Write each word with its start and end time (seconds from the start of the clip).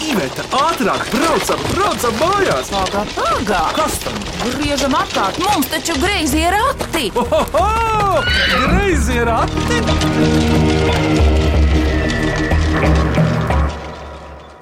Iveta, 0.00 0.44
ātrāk, 0.56 1.02
braucam, 1.12 1.60
braucam 1.74 2.14
mājās! 2.16 2.70
Pagā, 2.72 3.02
pagā! 3.12 3.60
Kas 3.76 3.98
tam? 4.00 4.16
Griežam 4.54 4.96
apkārt, 4.96 5.36
mums 5.44 5.68
taču 5.68 5.98
greizi 6.00 6.40
ir! 6.46 6.56
Oho! 7.20 7.66
Greizi 8.64 9.20
ir 9.20 9.28
ati! 9.34 9.80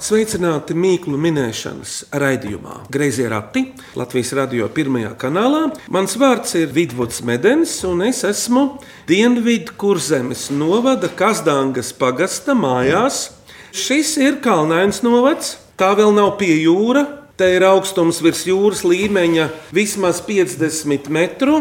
Sveicināti 0.08 0.74
mīklu 0.78 1.18
minēšanas 1.20 1.94
raidījumā. 2.18 2.84
Greizie 2.90 3.26
rati 3.30 3.66
Latvijas 3.98 4.34
radio 4.38 4.66
pirmajā 4.72 5.14
kanālā. 5.20 5.64
Mans 5.92 6.18
vārds 6.18 6.54
ir 6.58 6.70
Vidvuds 6.74 7.22
Medens, 7.22 7.78
un 7.86 8.02
es 8.08 8.24
esmu 8.26 8.68
Dienvidu 9.06 9.78
kurzemes 9.78 10.48
novada 10.50 11.10
Kazdāngas 11.12 11.94
pagasta 11.98 12.58
mājās. 12.58 13.37
Šis 13.78 14.16
ir 14.18 14.40
Kalnains 14.42 15.04
novads, 15.06 15.52
tā 15.78 15.92
vēl 15.94 16.10
nav 16.16 16.32
pie 16.40 16.56
jūra. 16.64 17.04
Te 17.38 17.46
ir 17.54 17.62
augstums 17.62 18.18
virs 18.24 18.40
jūras 18.48 18.80
līmeņa 18.82 19.44
vismaz 19.70 20.18
50 20.26 21.06
metru. 21.14 21.60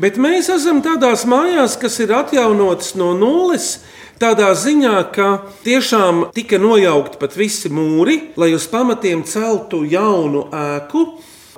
Bet 0.00 0.16
mēs 0.16 0.48
esam 0.54 0.80
tādās 0.80 1.26
mājās, 1.28 1.74
kas 1.76 1.98
ir 2.00 2.14
atjaunotas 2.16 2.94
no 2.96 3.10
nulles. 3.18 3.82
Tādā 4.18 4.48
ziņā, 4.56 4.94
ka 5.12 5.28
tiešām 5.66 6.30
tika 6.34 6.56
nojaukti 6.62 7.20
pat 7.20 7.36
visi 7.36 7.68
mūri, 7.68 8.32
lai 8.40 8.54
uz 8.56 8.64
pamatiem 8.70 9.26
celtu 9.28 9.82
jaunu 9.84 10.46
ēku. 10.48 11.04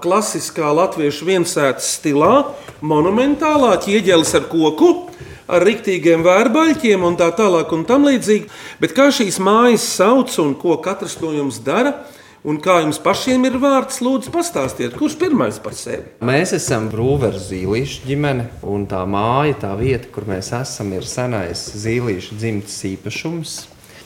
Klasiskā 0.01 0.73
latviešu 0.75 1.29
viensētas 1.29 1.95
stilā, 2.01 2.49
monumentālā 2.83 3.77
ķieģelis 3.85 4.35
ar 4.41 4.49
koku, 4.51 4.91
ar 5.51 5.67
riktīgiem 5.67 6.25
vērbaļķiem 6.27 7.05
un 7.07 7.19
tā 7.21 7.31
tālāk 7.37 7.75
un 7.77 7.85
tam 7.89 8.07
līdzīgi. 8.09 8.49
Bet 8.81 8.95
kā 8.97 9.11
šīs 9.15 9.41
mājas 9.43 9.85
sauc 9.99 10.33
un 10.43 10.55
ko 10.59 10.79
katrs 10.85 11.19
no 11.23 11.33
jums 11.35 11.61
dara, 11.67 11.97
un 12.45 12.61
kā 12.63 12.79
jums 12.85 13.01
pašiem 13.03 13.45
ir 13.49 13.59
vārds, 13.61 14.01
lūdzu, 14.05 14.33
pastāstiet, 14.35 14.95
kurš 14.99 15.19
pirmais 15.21 15.59
par 15.63 15.77
sevi? 15.77 16.07
Mēs 16.25 16.55
esam 16.57 16.89
Brūveru 16.93 17.41
zīlīšu 17.41 18.07
ģimene, 18.09 18.49
un 18.71 18.87
tā 18.91 19.03
māja, 19.09 19.59
tā 19.67 19.75
vieta, 19.81 20.09
kur 20.15 20.29
mēs 20.31 20.53
esam, 20.57 20.95
ir 20.97 21.09
senais 21.09 21.67
zīlīšu 21.83 22.41
dzimtas 22.41 22.81
īpašums. 22.95 23.59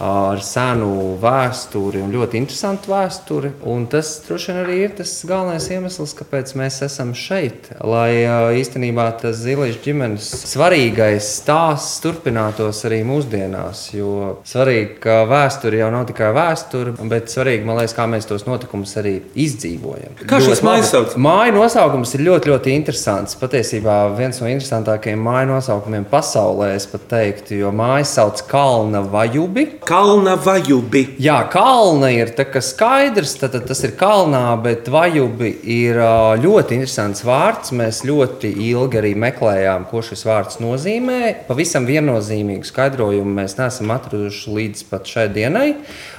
Ar 0.03 0.41
senu 0.43 1.15
vēsturi 1.23 2.03
un 2.03 2.11
ļoti 2.15 2.41
interesantu 2.41 2.91
vēsturi. 2.91 3.53
Un 3.71 3.87
tas 3.91 4.17
droši 4.27 4.51
vien 4.51 4.61
arī 4.65 4.79
ir 4.85 4.95
tas 4.99 5.13
galvenais 5.29 5.69
iemesls, 5.71 6.15
kāpēc 6.19 6.55
mēs 6.59 6.81
esam 6.87 7.13
šeit. 7.15 7.71
Lai 7.85 8.25
īstenībā 8.59 9.07
tas 9.21 9.39
zilīšu 9.45 9.83
ģimenes 9.85 10.31
svarīgais 10.51 11.29
stāsts 11.39 12.03
turpinātos 12.05 12.83
arī 12.89 13.03
mūsdienās. 13.07 13.87
Jo 13.95 14.41
svarīgi, 14.49 14.99
ka 15.05 15.21
vēsture 15.31 15.79
jau 15.79 15.91
nav 15.95 16.09
tikai 16.11 16.33
vēsture, 16.35 16.97
bet 17.11 17.31
svarīgi, 17.33 17.67
man 17.69 17.79
liekas, 17.79 17.95
kā 17.97 18.09
mēs 18.11 18.29
tos 18.31 18.47
notikumus 18.49 18.97
arī 19.01 19.17
izdzīvojam. 19.45 20.19
Kā 20.29 20.41
šis 20.43 20.65
mājas 20.67 20.91
sauc? 20.95 21.15
Māju 21.21 21.55
nosaukums 21.59 22.17
ir 22.19 22.27
ļoti, 22.27 22.51
ļoti 22.53 22.75
interesants. 22.75 23.39
Patiesībā 23.41 24.01
viens 24.19 24.43
no 24.43 24.51
interesantākajiem 24.51 25.23
māju 25.23 25.53
nosaukumiem 25.55 26.09
pasaulē, 26.11 26.73
es 26.79 26.89
pat 26.91 27.07
teiktu, 27.15 27.61
jo 27.63 27.73
mājas 27.75 28.17
sauc 28.19 28.43
Kalna 28.51 29.05
Vajubi. 29.15 29.69
Kalna 29.85 30.33
vajubi. 30.41 31.03
Jā, 31.21 31.43
kalna 31.53 32.09
ir 32.09 32.31
tā, 32.33 32.47
ka 32.49 32.63
skaidrs, 32.65 33.35
tad, 33.37 33.53
tad 33.53 33.67
tas 33.69 33.83
ir 33.85 33.93
kalnā, 34.01 34.55
bet 34.65 34.87
vajubi 34.89 35.51
ir 35.75 35.99
ļoti 36.41 36.79
interesants 36.79 37.21
vārds. 37.27 37.75
Mēs 37.77 38.01
ļoti 38.09 38.49
ilgi 38.71 39.01
arī 39.03 39.11
meklējām, 39.21 39.85
ko 39.91 40.01
šis 40.07 40.25
vārds 40.25 40.57
nozīmē. 40.65 41.19
Pavisam 41.51 41.85
viennozīmīgu 41.85 42.65
skaidrojumu 42.65 43.35
mēs 43.43 43.59
neesam 43.59 43.93
atraduši 43.93 44.55
līdz 44.57 44.87
pat 44.89 45.11
šai 45.11 45.27
dienai. 45.35 45.67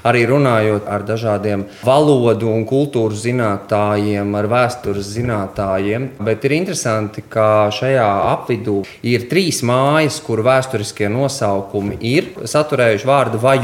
Arī 0.06 0.22
runājot 0.30 0.86
ar 0.86 1.08
dažādiem 1.08 1.66
valodu 1.82 2.52
un 2.54 2.68
kultūras 2.70 3.24
zinātājiem, 3.26 4.30
ar 4.38 4.50
vēstures 4.52 5.10
zinātājiem. 5.16 6.12
Bet 6.22 6.46
ir 6.46 6.54
interesanti, 6.60 7.26
ka 7.26 7.72
šajā 7.74 8.06
apvidū 8.36 8.84
ir 9.02 9.26
trīs 9.32 9.64
mājas, 9.66 10.22
kur 10.22 10.46
vēsturiskie 10.46 11.10
nosaukumi 11.10 11.98
ir 12.06 12.30
saturējuši 12.46 13.10
vārdu 13.10 13.42
vajubi. 13.42 13.55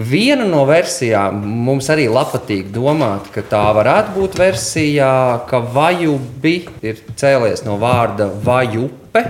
Viena 0.00 0.46
no 0.48 0.62
versijām 0.64 1.42
mums 1.66 1.90
arī 1.92 2.06
patīk 2.08 2.70
domāt, 2.72 3.28
ka 3.34 3.42
tā 3.42 3.66
varētu 3.76 4.14
būt 4.16 4.38
versija, 4.38 5.44
ka 5.46 5.60
vajubi 5.60 6.68
ir 6.80 7.02
cēlies 7.20 7.64
no 7.66 7.76
vārda 7.76 8.30
vajupe. 8.44 9.24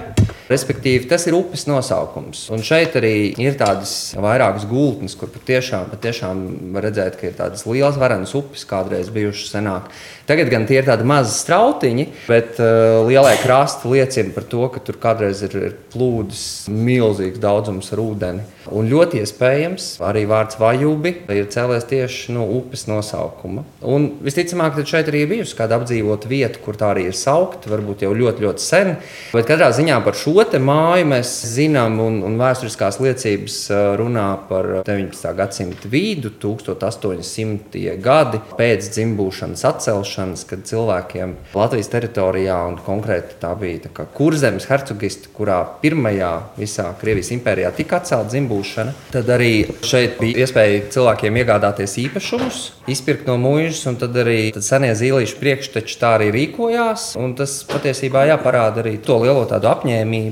Respektīvi, 0.50 1.06
tas 1.06 1.28
ir 1.31 1.37
upes 1.38 1.62
nosaukums. 1.71 2.49
Un 2.50 2.65
šeit 2.66 2.97
arī 2.99 3.31
ir 3.38 3.55
tādas 3.59 3.93
vairākas 4.19 4.65
gultnes, 4.66 5.15
kur 5.15 5.31
patiešām, 5.31 5.84
patiešām 5.93 6.41
var 6.75 6.88
redzēt, 6.88 7.21
ka 7.21 7.28
ir 7.28 7.37
tādas 7.38 7.62
lielas 7.69 7.99
varenas 8.00 8.34
upes 8.34 8.65
kādreiz 8.66 9.12
bijušas 9.15 9.53
senāk. 9.55 9.87
Tagad 10.27 10.50
gan 10.50 10.66
tie 10.66 10.81
ir 10.81 10.88
tādi 10.88 11.06
mazi 11.06 11.37
strautiņi, 11.38 12.06
bet 12.27 12.59
uh, 12.59 13.06
lielie 13.06 13.37
krasti 13.44 13.91
liecina 13.93 14.34
par 14.34 14.49
to, 14.50 14.65
ka 14.75 14.83
tur 14.83 14.99
kādreiz 15.03 15.44
ir, 15.47 15.55
ir 15.71 15.77
plūdis 15.94 16.43
milzīgs 16.71 17.38
daudzums 17.43 17.93
ar 17.94 18.03
ūdeni. 18.03 18.43
Un 18.75 18.91
ļoti 18.91 19.22
iespējams 19.22 19.87
arī 20.05 20.27
vārds 20.31 20.59
vajubi 20.61 21.15
ir 21.31 21.49
cēlies 21.50 21.87
tieši 21.91 22.34
no 22.34 22.44
upes 22.59 22.84
nosaukuma. 22.91 23.65
Un 23.87 24.11
visticamāk, 24.22 24.75
tad 24.77 24.91
šeit 24.91 25.11
arī 25.11 25.25
bijusi 25.31 25.56
kāda 25.59 25.78
apdzīvota 25.78 26.31
vieta, 26.31 26.61
kur 26.62 26.78
tā 26.78 26.91
arī 26.93 27.06
ir 27.11 27.17
saukta, 27.19 27.71
varbūt 27.72 28.05
jau 28.05 28.12
ļoti, 28.15 28.47
ļoti 28.47 28.67
sen. 28.67 28.93
Bet 29.32 29.49
katrā 29.50 29.71
ziņā 29.75 30.03
par 30.05 30.19
šo 30.19 30.39
te 30.46 30.60
māju 30.62 31.08
mēs 31.10 31.30
zinām, 31.50 31.98
un, 32.00 32.20
un 32.24 32.36
vēsturiskās 32.38 33.00
liecības 33.02 33.56
runā 33.98 34.26
par 34.48 34.68
19. 34.86 35.32
gadsimta 35.36 35.90
vidu, 35.90 36.30
1800. 36.40 37.96
gadi 38.02 38.40
pēc 38.58 38.90
dzimbūšanas 38.94 39.64
atcelšanas, 39.70 40.44
kad 40.48 40.62
cilvēkiem 40.68 41.34
Latvijas 41.58 41.90
teritorijā, 41.90 42.60
un 42.70 42.78
konkrēti 42.86 43.40
tā 43.42 43.50
bija 43.58 43.88
tā 43.88 44.06
Kurzemes 44.14 44.68
hercogista, 44.70 45.32
kurā 45.34 45.58
pirmajā 45.82 46.30
visā 46.58 46.86
Krievijas 47.00 47.32
impērijā 47.34 47.74
tika 47.76 47.98
atcelta 47.98 48.30
dzimbūšana, 48.34 48.94
tad 49.10 49.34
arī 49.34 49.52
šeit 49.82 50.20
bija 50.22 50.44
iespēja 50.46 50.86
cilvēkiem 50.94 51.40
iegādāties 51.42 51.96
īpašumus, 52.06 52.62
izpirkt 52.90 53.26
no 53.28 53.36
mūžas, 53.40 53.82
un 53.90 53.98
tad 54.00 54.16
arī 54.22 54.38
tad 54.54 54.66
senie 54.66 54.94
zīlīšu 54.96 55.42
priekšteči 55.42 55.98
tā 56.00 56.14
arī 56.20 56.30
rīkojās. 56.38 57.12
un 57.18 57.34
Tas 57.40 57.60
patiesībā 57.64 58.26
jāparāda 58.28 58.82
arī 58.82 58.98
to 59.00 59.16
lielo 59.22 59.46
tādu 59.48 59.70
apņēmību 59.70 60.29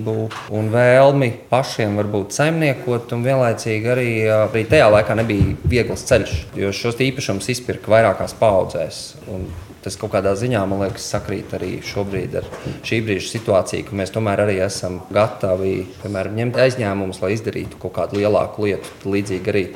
un 0.54 0.68
vēlmi 0.72 1.30
pašiem 1.50 1.96
varbūt 1.98 2.36
saimniekot, 2.36 3.14
un 3.16 3.24
vienlaicīgi 3.26 3.94
arī, 3.94 4.10
arī 4.34 4.66
tajā 4.68 4.90
laikā 4.94 5.16
nebija 5.18 5.56
viegls 5.68 6.04
ceļš, 6.08 6.36
jo 6.58 6.74
šos 6.74 7.00
īpašumus 7.08 7.50
izpirka 7.54 7.94
vairākās 7.94 8.36
paudzēs. 8.38 9.02
Un 9.32 9.48
Tas 9.78 9.94
kaut 9.96 10.10
kādā 10.10 10.32
ziņā, 10.34 10.60
man 10.66 10.82
liekas, 10.82 11.06
sakrīt 11.14 11.52
arī 11.54 11.68
šobrīd 11.86 12.34
ar 12.40 12.48
šī 12.84 12.98
brīža 13.06 13.30
situāciju, 13.30 13.86
ka 13.86 13.98
mēs 14.00 14.10
tomēr 14.12 14.42
arī 14.42 14.58
esam 14.64 14.98
gatavi 15.14 15.74
piemēram, 16.02 16.34
ņemt 16.42 16.58
aizņēmumus, 16.66 17.22
lai 17.22 17.30
izdarītu 17.36 17.78
kaut 17.80 17.94
kādu 18.00 18.18
lielāku 18.18 18.66
lietu. 18.66 18.92
Līdzīgi 19.08 19.54
arī 19.54 19.66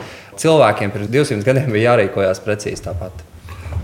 cilvēkiem 0.42 0.92
pirms 0.92 1.12
200 1.16 1.46
gadiem 1.46 1.70
bija 1.72 1.92
jārīkojas 1.92 2.42
precīzi 2.42 2.90
tāpat. 2.90 3.22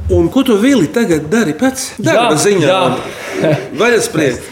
Un 0.09 0.29
ko 0.33 0.43
tu 0.43 0.55
vili 0.57 0.87
tagad 0.89 1.27
dari 1.29 1.53
pēc 1.53 1.83
darba 2.01 2.33
Jā, 2.33 2.41
ziņā? 2.41 2.69
jā. 2.69 3.51
Vaļaspriest. 3.81 4.47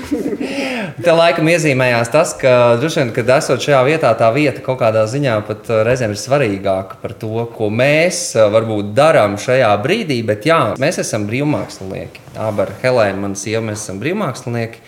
Te 1.00 1.15
laikam 1.17 1.49
iezīmējās 1.49 2.11
tas, 2.12 2.34
ka, 2.37 2.77
vien, 2.83 3.09
kad 3.17 3.31
esot 3.39 3.65
šajā 3.65 3.81
vietā, 3.89 4.11
tā 4.21 4.28
vieta 4.37 4.61
kaut 4.65 4.83
kādā 4.83 5.06
ziņā 5.09 5.39
pat 5.49 5.71
uh, 5.72 5.81
reizēm 5.89 6.12
ir 6.12 6.21
svarīgāka 6.21 7.00
par 7.00 7.17
to, 7.17 7.47
ko 7.56 7.71
mēs 7.72 8.21
uh, 8.37 8.50
varbūt 8.53 8.93
darām 8.97 9.39
šajā 9.41 9.72
brīdī. 9.81 10.21
Bet 10.28 10.44
jā, 10.49 10.61
mēs 10.83 11.00
esam 11.00 11.25
brīvmākslinieki. 11.31 12.27
Abi 12.37 12.67
ar 12.67 12.75
Helēnu, 12.84 13.25
manas 13.25 13.47
sieva, 13.49 13.65
mēs 13.71 13.81
esam 13.87 14.00
brīvmākslinieki. 14.03 14.84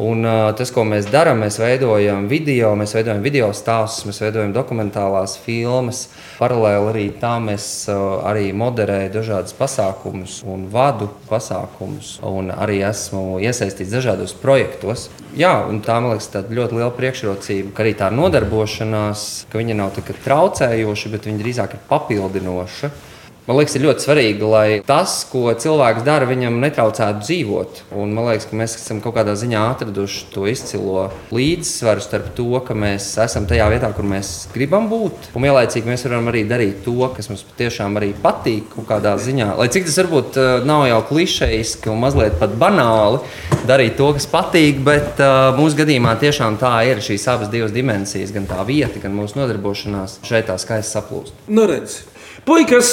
Un, 0.00 0.24
uh, 0.24 0.46
tas, 0.56 0.70
ko 0.72 0.86
mēs 0.88 1.04
darām, 1.12 1.42
mēs 1.44 1.58
veidojam 1.60 2.24
video, 2.24 2.70
mēs 2.80 2.94
veidojam 2.96 3.20
video 3.20 3.50
stāstus, 3.52 4.06
mēs 4.08 4.22
veidojam 4.24 4.54
dokumentālās 4.56 5.34
filmas. 5.44 6.06
Paralēli 6.38 6.88
arī 6.88 7.04
tam 7.20 7.50
es 7.52 7.66
uh, 7.92 8.22
arī 8.24 8.54
moderēju 8.56 9.12
dažādas 9.18 9.52
pasākumus 9.58 10.38
un 10.48 10.64
vadu 10.72 11.10
pasākumus. 11.28 12.14
Un 12.24 12.48
arī 12.56 12.80
esmu 12.88 13.36
iesaistīts 13.44 13.92
dažādos 13.92 14.32
projektos. 14.32 15.10
Jā, 15.36 15.58
un 15.68 15.84
tā 15.84 16.00
man 16.00 16.14
liekas, 16.14 16.32
tāda 16.38 16.56
ļoti 16.56 16.80
liela 16.80 16.92
priekšrocība, 16.96 17.76
ka 17.76 17.84
arī 17.84 17.92
tā 18.00 18.08
nodarbošanās, 18.16 19.28
ka 19.52 19.60
viņa 19.60 19.76
nav 19.76 19.92
tikai 19.98 20.16
traucējoša, 20.24 21.12
bet 21.12 21.28
viņa 21.28 21.44
drīzāk 21.44 21.76
ir 21.76 21.88
papildinoša. 21.92 22.94
Man 23.42 23.56
liekas, 23.58 23.74
ir 23.74 23.82
ļoti 23.82 24.04
svarīgi, 24.04 24.44
lai 24.46 24.66
tas, 24.86 25.16
ko 25.26 25.48
cilvēks 25.50 26.04
dara, 26.06 26.28
viņam 26.30 26.60
netraucētu 26.62 27.24
dzīvot. 27.24 27.80
Un 27.98 28.12
man 28.14 28.28
liekas, 28.28 28.44
ka 28.46 28.58
mēs 28.60 28.76
esam 28.78 29.00
kaut 29.02 29.16
kādā 29.16 29.32
ziņā 29.34 29.64
atraduši 29.72 30.28
to 30.30 30.44
izcilo 30.46 31.08
līdzsvaru 31.34 32.04
starp 32.04 32.28
to, 32.38 32.46
ka 32.62 32.76
mēs 32.78 33.08
esam 33.24 33.48
tajā 33.50 33.66
vietā, 33.72 33.90
kur 33.96 34.06
mēs 34.06 34.30
gribam 34.54 34.86
būt. 34.92 35.32
Un 35.34 35.42
vienlaicīgi 35.48 35.90
mēs 35.90 36.06
varam 36.06 36.30
arī 36.30 36.44
darīt 36.46 36.84
to, 36.86 36.94
kas 37.16 37.32
mums 37.32 37.42
patiešām 37.48 37.98
arī 37.98 38.12
patīk 38.22 38.68
kaut 38.76 38.86
kādā 38.92 39.16
ziņā. 39.18 39.48
Lai 39.58 39.66
cik 39.74 39.88
tas 39.88 39.98
varbūt 40.04 40.38
eh, 40.38 40.50
nav 40.68 40.86
jau 40.92 41.00
klišejiski 41.10 41.90
un 41.90 41.98
mazliet 42.04 42.38
pat 42.38 42.54
banāli 42.60 43.18
darīt 43.66 43.98
to, 43.98 44.12
kas 44.14 44.28
patīk, 44.30 44.78
bet 44.86 45.18
uh, 45.22 45.50
mūsu 45.58 45.78
gadījumā 45.78 46.14
tiešām 46.22 46.56
tā 46.62 46.72
ir 46.88 47.02
šīs 47.02 47.26
abas 47.30 47.50
divas 47.50 47.74
dimensijas, 47.74 48.32
gan 48.34 48.46
tā 48.50 48.62
vieta, 48.66 49.02
gan 49.02 49.14
mūsu 49.14 49.38
nodarbošanās 49.38 50.20
šeit 50.26 50.48
tā 50.50 50.58
skaisti 50.62 50.96
saplūst. 50.96 51.34
Nu, 51.50 51.66
redz, 51.70 52.00
puikas, 52.48 52.92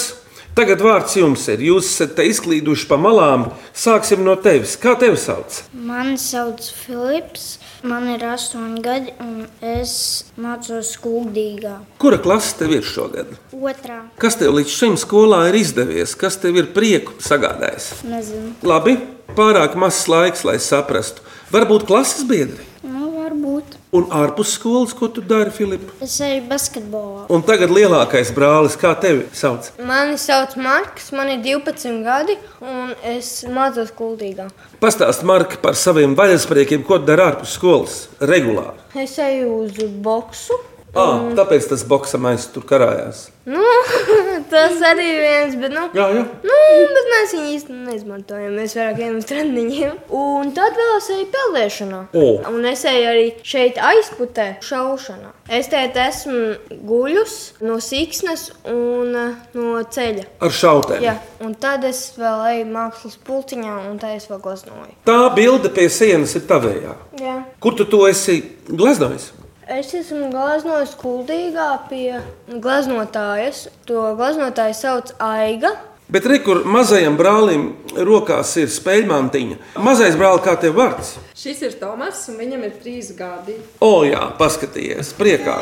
Tagad 0.57 0.81
vārds 0.83 1.13
jums 1.15 1.45
ir. 1.53 1.61
Jūs 1.63 1.87
esat 1.93 2.17
izklīduši 2.19 2.87
pa 2.89 2.97
malām. 2.99 3.45
Sāksim 3.77 4.23
no 4.25 4.33
tevis. 4.43 4.73
Kā 4.81 4.95
tevi 4.99 5.15
sauc? 5.21 5.61
Mani 5.71 6.17
sauc 6.19 6.59
Filips, 6.81 7.45
man 7.87 8.09
ir 8.11 8.25
astoņi 8.27 8.81
gadi, 8.83 9.13
un 9.23 9.45
es 9.63 9.93
mācos 10.41 10.91
Skuldīgā. 10.97 11.77
Kura 12.01 12.19
klase 12.19 12.57
tev 12.59 12.73
ir 12.75 12.83
šogad? 12.83 13.31
Otrā, 13.55 14.01
Kas 14.19 14.35
tev 14.41 14.57
līdz 14.57 14.73
šim 14.73 14.97
skolā 14.99 15.45
ir 15.51 15.59
izdevies? 15.61 16.17
Kas 16.19 16.35
tev 16.41 16.59
ir 16.59 16.73
prieku 16.75 17.15
sagādājis? 17.23 17.93
nezinu, 18.09 18.51
Labi, 18.67 18.97
pārāk 19.37 19.77
mazs 19.79 20.09
laiks, 20.11 20.43
lai 20.43 20.57
saprastu. 20.59 21.23
Varbūt 21.53 21.87
klases 21.87 22.27
biedri. 22.29 22.65
Un 23.89 24.03
ārpus 24.13 24.51
skolas, 24.53 24.91
ko 24.93 25.07
tu 25.09 25.23
dari, 25.25 25.49
Filip? 25.49 25.87
Es 26.05 26.19
eju 26.21 26.43
basketbolā. 26.45 27.23
Un 27.33 27.41
tagad 27.41 27.71
lielākais 27.73 28.29
brālis, 28.35 28.75
kā 28.77 28.91
tevi 29.01 29.23
sauc? 29.33 29.71
Mani 29.81 30.19
sauc 30.21 30.53
Marks, 30.61 31.07
man 31.17 31.31
ir 31.33 31.41
12 31.41 32.03
gadi, 32.05 32.35
un 32.61 32.93
es 33.15 33.31
mācos 33.49 33.89
Kultūrā. 33.97 34.45
Pastāst, 34.77 35.25
Marka, 35.25 35.57
par 35.63 35.73
saviem 35.73 36.13
vaļaspriekiem, 36.19 36.85
ko 36.85 37.01
tu 37.01 37.09
dari 37.09 37.25
ārpus 37.31 37.57
skolas 37.57 37.97
regulāri. 38.21 38.77
Es 38.93 39.17
eju 39.25 39.63
uz 39.63 39.81
boxu. 40.05 40.61
Ah, 40.97 41.19
tāpēc 41.37 41.67
tas 41.69 41.83
boxam 41.85 42.25
aiz 42.29 42.47
tur 42.49 42.63
karājās. 42.69 43.27
Nu, 43.49 43.65
tas 44.53 44.81
arī 44.89 45.05
ir 45.05 45.19
viens, 45.23 45.55
bet, 45.61 45.73
nu, 45.73 45.83
Jā, 45.97 46.07
jā. 46.13 46.23
nu, 46.45 46.57
bet 46.95 47.09
mēs 47.13 47.33
viņu 47.35 47.51
īsti 47.55 47.77
neizmantojam. 47.87 48.55
Mēs 48.57 48.75
vairāk 48.77 49.01
ejam 49.01 49.19
uz 49.19 49.27
treniņiem. 49.29 49.95
Un 50.19 50.51
tad 50.57 50.77
vēl 50.77 50.95
es 50.97 51.09
eju 51.15 51.27
peldēšanā. 51.33 52.01
O. 52.17 52.25
Un 52.51 52.67
es 52.69 52.83
eju 52.89 53.07
arī 53.09 53.25
šeit 53.45 53.79
aizputē 53.89 54.47
šaušanā. 54.65 55.33
Es 55.49 55.69
te 55.71 55.81
esmu 56.03 56.79
guļus 56.89 57.35
no 57.65 57.79
siksnas 57.81 58.49
un 58.69 59.17
eh, 59.17 59.33
no 59.57 59.79
ceļa. 59.81 60.27
Ar 60.45 60.53
šautēm. 60.53 61.01
Jā, 61.05 61.15
un 61.45 61.57
tad 61.57 61.85
es 61.89 62.03
vēl 62.19 62.45
eju 62.53 62.69
mākslas 62.73 63.17
pulciņā, 63.25 63.79
un 63.89 63.97
tā 64.01 64.13
es 64.17 64.29
vēl 64.29 64.41
glaznoju. 64.45 64.93
Tā 65.09 65.19
bilde 65.37 65.73
pie 65.73 65.89
sienas 65.93 66.37
ir 66.37 66.45
tavējā. 66.49 66.95
Jā. 67.21 67.35
Kur 67.61 67.77
tu 67.77 67.89
to 67.89 68.05
esi 68.09 68.41
gleznojis? 68.69 69.31
Es 69.69 69.91
esmu 69.93 70.31
gleznojis 70.33 70.95
kuldīgā 70.97 71.67
pie 71.91 72.17
gleznotājas. 72.49 73.67
To 73.85 74.15
gleznotāju 74.17 74.73
sauc 74.73 75.11
Aiga. 75.21 75.75
Bet 76.09 76.25
re, 76.25 76.39
kur 76.41 76.63
mazajam 76.65 77.19
brālim 77.19 77.67
rokās 77.93 78.55
ir 78.57 78.71
spēļmantiņa. 78.73 79.59
Mazais 79.85 80.17
brāl, 80.17 80.41
kā 80.41 80.55
tev 80.57 80.73
vārds? 80.79 81.19
Šis 81.37 81.61
ir 81.67 81.77
Tomas, 81.77 82.23
un 82.31 82.41
viņam 82.41 82.65
ir 82.65 82.73
trīs 82.81 83.13
gadi. 83.13 83.59
O, 83.77 84.01
jā, 84.09 84.23
paskaties, 84.41 85.13
priekā. 85.19 85.59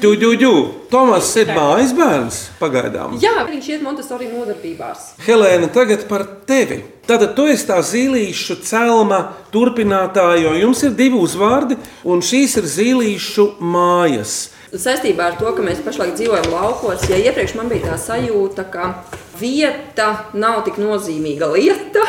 Tu, 0.00 0.16
tu, 0.20 0.36
tu. 0.36 0.52
Tomas 0.90 1.30
ir 1.40 1.48
mājas 1.56 1.92
bērns 1.96 2.40
pagaidām. 2.60 3.14
Jā, 3.22 3.46
viņš 3.48 3.68
iet 3.70 3.84
Montesori 3.84 4.28
nodarbībās. 4.28 5.14
Helēna, 5.24 5.70
tagad 5.72 6.04
par 6.10 6.26
tevi. 6.48 6.82
Tātad 7.08 7.32
tu 7.38 7.46
esi 7.48 7.64
tā 7.68 7.78
zīlīšu 7.80 8.58
celma 8.66 9.22
turpinātāja, 9.54 10.42
jo 10.44 10.52
jums 10.60 10.84
ir 10.84 10.92
divi 10.98 11.16
uzvārdi, 11.16 11.78
un 12.04 12.20
šīs 12.20 12.58
ir 12.60 12.68
zīlīšu 12.74 13.48
mājas. 13.62 14.36
Saistībā 14.76 15.30
ar 15.30 15.40
to, 15.40 15.48
ka 15.56 15.64
mēs 15.64 15.80
pašlaik 15.80 16.12
dzīvojam 16.18 16.50
laukos, 16.52 17.08
ja 17.08 17.16
iepriekš 17.16 17.56
man 17.56 17.72
bija 17.72 17.94
tā 17.94 17.98
sajūta, 18.02 18.66
ka 18.68 18.92
vieta 19.40 20.12
nav 20.36 20.64
tik 20.66 20.76
nozīmīga 20.82 21.48
lieta. 21.54 22.04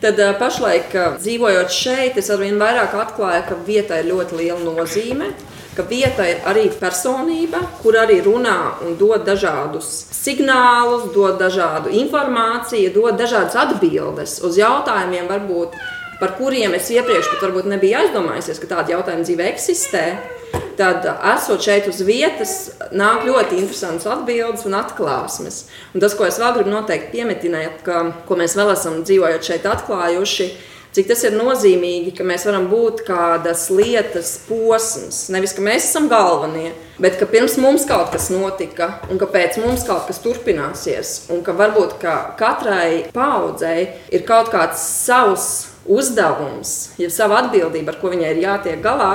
Tad 0.00 0.20
eh, 0.20 0.34
pašlaik, 0.38 0.94
eh, 0.94 1.14
dzīvojot 1.20 1.74
šeit, 1.74 2.20
es 2.20 2.30
arvien 2.32 2.60
vairāk 2.60 2.94
atklāju, 2.96 3.48
ka 3.48 3.58
vietai 3.66 4.04
ir 4.04 4.12
ļoti 4.14 4.38
liela 4.38 4.62
nozīme. 4.62 5.34
Ka 5.80 5.86
vieta 5.88 6.26
ir 6.28 6.42
arī 6.44 6.66
personība, 6.76 7.62
kur 7.80 7.96
arī 7.96 8.18
runā 8.20 8.82
un 8.84 8.98
dod 9.00 9.22
dažādus 9.24 9.86
signālus, 10.12 11.06
dod 11.14 11.38
dažādu 11.40 11.88
informāciju, 12.02 12.90
dod 12.92 13.16
dažādas 13.16 13.56
atbildes 13.56 14.34
uz 14.44 14.58
jautājumiem, 14.60 15.24
varbūt, 15.30 15.78
par 16.20 16.34
kuriem 16.36 16.76
es 16.76 16.90
iepriekš 16.92 17.30
pat 17.30 17.46
varbūt 17.46 17.70
nebiju 17.72 17.96
aizdomājusies, 18.02 18.60
ka 18.60 18.68
tādi 18.74 18.92
jautājumi 18.92 19.24
dzīvē 19.24 19.46
eksistē. 19.54 20.04
Tad, 20.76 21.08
esot 21.32 21.64
šeit 21.64 21.88
uz 21.88 22.02
vietas, 22.04 22.54
nāk 22.92 23.24
ļoti 23.24 23.62
interesantas 23.62 24.10
atbildes 24.18 24.68
un 24.68 24.76
atklāsmes. 24.82 25.62
Un 25.94 26.04
tas, 26.04 26.12
ko 26.12 26.28
es 26.28 26.36
vēl 26.42 26.58
gribu 26.58 26.74
noteikti 26.74 27.14
pieminēt, 27.16 27.80
ka, 27.88 28.04
ko 28.28 28.36
mēs 28.36 28.58
vēl 28.60 28.74
esam 28.76 29.00
dzīvojot 29.00 29.48
šeit 29.48 29.64
atklājuši, 29.72 30.50
cik 30.96 31.08
tas 31.10 31.22
ir 31.26 31.36
nozīmīgi, 31.38 32.12
ka 32.16 32.26
mēs 32.26 32.44
varam 32.48 32.66
būt 32.70 33.04
kādas 33.06 33.68
lietas 33.72 34.32
posms. 34.48 35.22
Nevis, 35.32 35.54
ka 35.54 35.64
mēs 35.64 35.86
esam 35.90 36.08
galvenie, 36.10 36.72
bet 37.02 37.18
ka 37.20 37.28
pirms 37.30 37.56
mums 37.62 37.86
kaut 37.88 38.10
kas 38.14 38.30
notika, 38.34 38.92
un 39.10 39.20
ka 39.20 39.28
pēc 39.30 39.60
mums 39.62 39.86
kaut 39.86 40.08
kas 40.10 40.22
turpināsies, 40.24 41.14
un 41.34 41.44
ka 41.46 41.54
varbūt 41.56 41.98
ka 42.02 42.16
katrai 42.40 43.06
paudzei 43.14 43.88
ir 44.10 44.26
kaut 44.28 44.50
kāds 44.54 44.82
savs 44.82 45.50
uzdevums, 45.90 46.92
ja 47.00 47.10
sava 47.12 47.44
atbildība, 47.44 47.94
ar 47.94 48.02
ko 48.02 48.12
viņai 48.12 48.34
ir 48.34 48.44
jātiek 48.44 48.82
galā, 48.84 49.14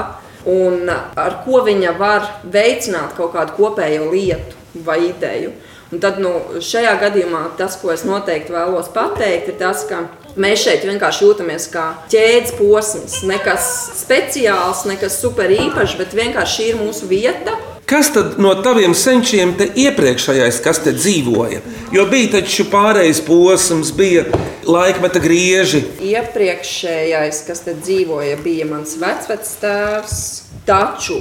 un 0.50 0.90
ar 0.90 1.40
ko 1.46 1.64
viņa 1.66 1.96
var 2.00 2.28
veicināt 2.52 3.16
kaut 3.18 3.34
kādu 3.36 3.56
kopējo 3.58 4.12
lietu 4.14 4.84
vai 4.86 5.10
ideju. 5.10 5.54
Un 5.94 6.02
tad 6.02 6.18
nu, 6.20 6.32
šajā 6.66 6.96
gadījumā 7.02 7.44
tas, 7.60 7.78
ko 7.80 7.92
es 7.94 8.04
noteikti 8.08 8.54
vēlos 8.54 8.90
pateikt, 8.94 9.52
ir 9.54 9.60
tas, 9.60 9.86
ka 9.90 10.02
mēs 10.40 10.66
šeit 10.66 10.84
vienkārši 10.88 11.26
jūtamies 11.26 11.70
kā 11.74 11.86
ķēdes 12.12 12.56
posms. 12.60 13.22
Nekas 13.28 13.70
speciāls, 14.02 14.86
nekas 14.90 15.20
super 15.22 15.52
īpašs, 15.52 15.98
bet 16.00 16.18
vienkārši 16.18 16.60
šī 16.60 16.68
ir 16.74 16.82
mūsu 16.82 17.10
vieta. 17.12 17.56
Kas 17.86 18.10
tad 18.10 18.40
no 18.42 18.50
taviem 18.66 18.96
senčiem 18.98 19.52
te 19.60 19.68
iepriekšējais, 19.78 20.58
kas 20.66 20.80
te 20.82 20.96
dzīvoja? 20.96 21.60
Jo 21.94 22.08
bija 22.10 22.40
taču 22.40 22.66
pārējais 22.72 23.22
posms, 23.28 23.92
bija 23.94 24.24
laikmeta 24.66 25.22
grieži. 25.22 25.84
Iepriekšējais, 26.02 27.44
kas 27.46 27.62
te 27.68 27.76
dzīvoja, 27.78 28.40
bija 28.42 28.66
mans 28.72 28.98
vecvectēvs. 28.98 30.18
Taču 30.66 31.20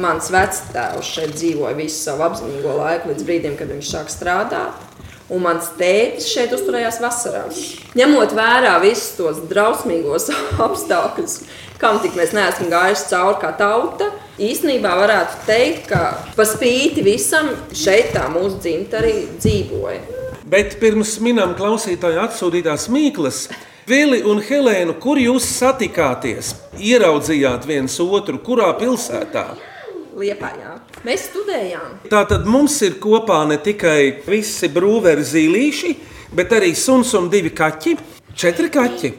mans 0.00 0.32
vectēvs 0.32 1.12
šeit 1.18 1.36
dzīvoja 1.36 1.76
visu 1.76 2.00
savu 2.06 2.24
apziņīgo 2.30 2.78
laiku, 2.80 3.12
līdz 3.12 3.28
brīdim, 3.28 3.60
kad 3.60 3.68
viņš 3.76 3.92
sāk 3.92 4.08
strādāt. 4.12 4.95
Un 5.26 5.42
mans 5.42 5.72
tēvs 5.74 6.28
šeit 6.30 6.52
uzturējās 6.54 7.00
vasarās. 7.02 7.60
Ņemot 7.98 8.34
vērā 8.36 8.76
visus 8.84 9.16
tos 9.18 9.40
drausmīgos 9.50 10.28
apstākļus, 10.66 11.40
kam 11.82 11.98
tik 12.04 12.14
mēs 12.18 12.34
neesam 12.36 12.70
gājuši 12.70 13.08
cauri 13.10 13.40
kā 13.42 13.52
tauta, 13.58 14.10
īstenībā 14.38 14.92
varētu 15.02 15.40
teikt, 15.48 15.88
ka 15.90 16.02
pa 16.36 16.46
spīti 16.46 17.02
visam 17.06 17.50
šeit 17.74 18.14
tā 18.14 18.28
mūsu 18.30 18.60
dzimta 18.62 19.02
arī 19.02 19.16
dzīvoja. 19.40 20.02
Bet 20.46 20.78
pirms 20.78 21.16
minām 21.18 21.56
klausītāju 21.58 22.22
atsūtītās 22.28 22.86
mīklas, 22.94 23.48
Vili 23.86 24.16
un 24.26 24.40
Helēnu, 24.42 24.96
kur 24.98 25.14
jūs 25.14 25.44
satikāties? 25.46 26.48
Ieraudzījāt 26.82 27.68
viens 27.70 27.94
otru, 28.02 28.40
kurā 28.42 28.72
pilsētā? 28.80 29.44
Liepājā. 30.16 30.78
Mēs 31.04 31.26
studējām. 31.28 31.98
Tātad 32.08 32.46
mums 32.48 32.78
ir 32.86 32.94
kopā 33.02 33.42
ne 33.50 33.58
tikai 33.60 34.22
visi 34.24 34.70
brūveri 34.72 35.24
zīlīši, 35.28 35.90
bet 36.36 36.54
arī 36.56 36.70
suns 36.72 37.12
un 37.18 37.28
divi 37.32 37.52
kaķi. 37.52 37.92
Četri 38.36 38.70
kaķi. 38.72 39.12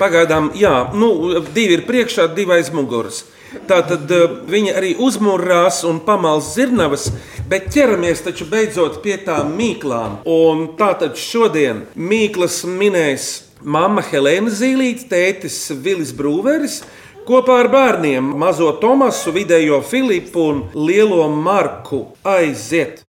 Pagaidām, 0.00 0.50
jā, 0.58 0.72
nu, 0.98 1.12
divi 1.54 1.78
ir 1.78 1.84
priekšā, 1.86 2.26
divi 2.34 2.56
aiz 2.58 2.72
muguras. 2.74 3.22
Tātad 3.68 4.10
eh, 4.10 4.34
viņi 4.50 4.74
arī 4.74 4.90
uzmūrās 5.00 5.82
un 5.88 6.00
pamals 6.02 6.50
zirnavas, 6.56 7.06
bet 7.48 7.70
ķeramies 7.72 8.24
taču 8.26 8.48
beidzot 8.50 8.98
pie 9.04 9.18
tām 9.22 9.54
mīklām. 9.58 10.22
Un 10.28 10.72
tātad 10.78 11.20
šodien 11.20 11.84
mīklas 11.94 12.62
minēs 12.66 13.30
mamma 13.62 14.02
Helēna 14.02 14.50
Zīlīte, 14.50 15.06
tētis 15.12 15.58
Vilis 15.84 16.10
Brūveris. 16.16 16.80
Kopā 17.22 17.60
ar 17.62 17.68
bērniem 17.70 18.32
mazo 18.34 18.72
Tomasu, 18.82 19.30
vidējo 19.30 19.76
Filipu 19.86 20.42
un 20.50 20.56
lielo 20.74 21.28
Marku 21.30 22.00
aiziet. 22.26 23.04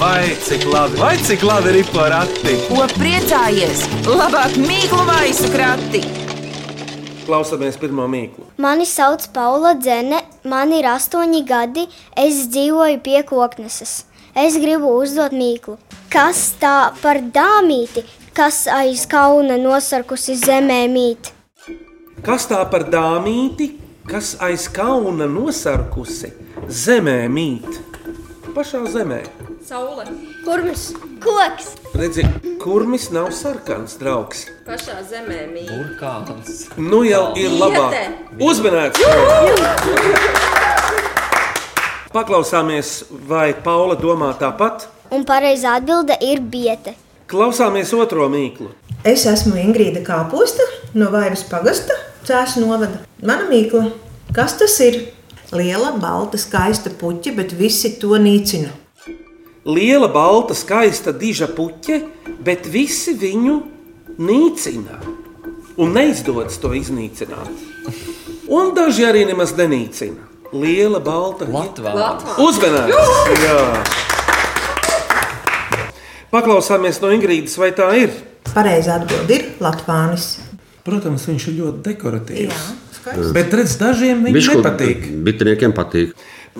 Vai 0.00 0.32
cik 0.42 0.64
labi, 0.66 0.98
vai 0.98 1.12
cik 1.22 1.44
labi 1.46 1.76
ir 1.78 1.86
porakti? 1.94 2.56
Ko 2.66 2.88
priecājies? 2.96 3.84
Labāk 4.10 4.58
mīklu 4.58 5.06
maisu 5.06 5.52
krati! 5.54 6.02
Klausāmies 7.28 7.78
pirmo 7.78 8.08
mīklu. 8.10 8.48
Mani 8.58 8.88
sauc 8.90 9.28
Paula 9.30 9.76
Dzene, 9.78 10.24
man 10.42 10.74
ir 10.74 10.90
astoņi 10.90 11.44
gadi, 11.46 11.86
es 12.18 12.42
dzīvoju 12.50 12.98
pie 13.06 13.22
kokneses. 13.28 14.00
Es 14.34 14.58
gribu 14.58 14.96
uzdot 14.98 15.30
mīklu. 15.30 15.78
Kas 16.10 16.56
tā 16.58 16.90
par 17.04 17.22
dāmīti, 17.22 18.02
kas 18.34 18.64
aiz 18.66 19.06
kauna 19.06 19.62
nosarkusi 19.62 20.34
zemē 20.42 20.86
mīt? 20.90 21.37
Kas 22.24 22.46
tā 22.50 22.58
par 22.70 22.82
dāmīti, 22.90 23.68
kas 24.08 24.34
aiz 24.42 24.66
kauna 24.74 25.26
nosarkusi 25.30 26.32
zemē 26.68 27.20
mīt? 27.30 27.78
Pašā 28.56 28.80
zemē. 28.90 29.20
Saule 29.68 30.04
Kurmis? 30.44 30.88
Koks! 31.22 31.74
Redzi, 31.98 32.24
kurmis 32.62 33.10
nav 33.14 33.30
sarkans 33.36 33.98
draugs. 34.00 34.46
pašā 34.66 34.96
zemē 35.10 35.44
mīl. 35.52 35.68
Burkāns. 35.70 36.66
Nu 36.76 37.02
jau 37.04 37.34
ir 37.36 37.50
labāk. 37.60 37.92
Iete. 37.92 38.04
Uzmanīts! 38.48 38.98
Paklausāmies, 42.12 43.04
vai 43.28 43.52
Paula 43.52 43.94
domā 44.00 44.32
tāpat. 44.40 44.88
Un 45.12 45.24
pareizā 45.28 45.76
atbilde 45.78 46.16
ir 46.24 46.40
biete. 46.40 46.96
Klausāmies 47.28 47.92
otro 47.94 48.28
mīklu. 48.32 48.72
Es 49.04 49.26
esmu 49.28 49.54
Ingrīda 49.60 50.00
Kāposta 50.02 50.64
no 50.94 51.10
Vaivas 51.12 51.44
pagasta, 51.46 51.94
Cēlā 52.26 52.62
novada. 52.62 53.04
Mana 53.22 53.46
mīkla, 53.50 53.92
kas 54.34 54.56
tas 54.58 54.74
ir? 54.84 55.00
Liela, 55.54 55.94
balta, 55.96 56.36
skaista 56.36 56.90
puķa, 56.92 57.32
bet 57.38 57.54
visi 57.56 57.94
to 58.00 58.18
nīcina. 58.20 58.68
Liela, 59.68 60.08
balta, 60.12 60.56
skaista, 60.56 61.12
diža 61.12 61.48
puķe, 61.56 62.02
bet 62.44 62.66
visi 62.68 63.14
viņu 63.16 63.56
nīcina. 64.18 64.98
Un 65.78 65.94
neizdodas 65.94 66.58
to 66.60 66.74
iznīcināt. 66.76 67.52
Un 68.48 68.74
daži 68.76 69.06
arī 69.08 69.24
nemaz 69.28 69.54
nenīcina. 69.56 70.26
Liela, 70.52 71.00
balta, 71.04 71.44
Latvā. 71.48 72.10
Uzmanības! 72.40 73.10
Jā. 73.44 73.62
Paklausāmies 76.32 77.00
no 77.00 77.12
Ingrīdas, 77.12 77.56
vai 77.60 77.70
tā 77.76 77.88
ir? 78.00 78.12
Pareizā 78.48 78.98
atbilde 79.00 79.36
ir 79.36 79.44
Latvānis. 79.64 80.47
Protams, 80.88 81.28
viņš 81.28 81.48
ir 81.50 81.58
ļoti 81.62 81.84
dekoratīvs. 81.90 82.66
skaidrs. 82.98 83.32
Bet 83.36 83.54
redz, 83.54 83.76
dažiem 83.80 84.24
viņš 84.26 84.36
Bišku 84.38 84.58
nepatīk. 84.60 85.08
Bitniekiem 85.26 85.74
patīk. 85.76 86.14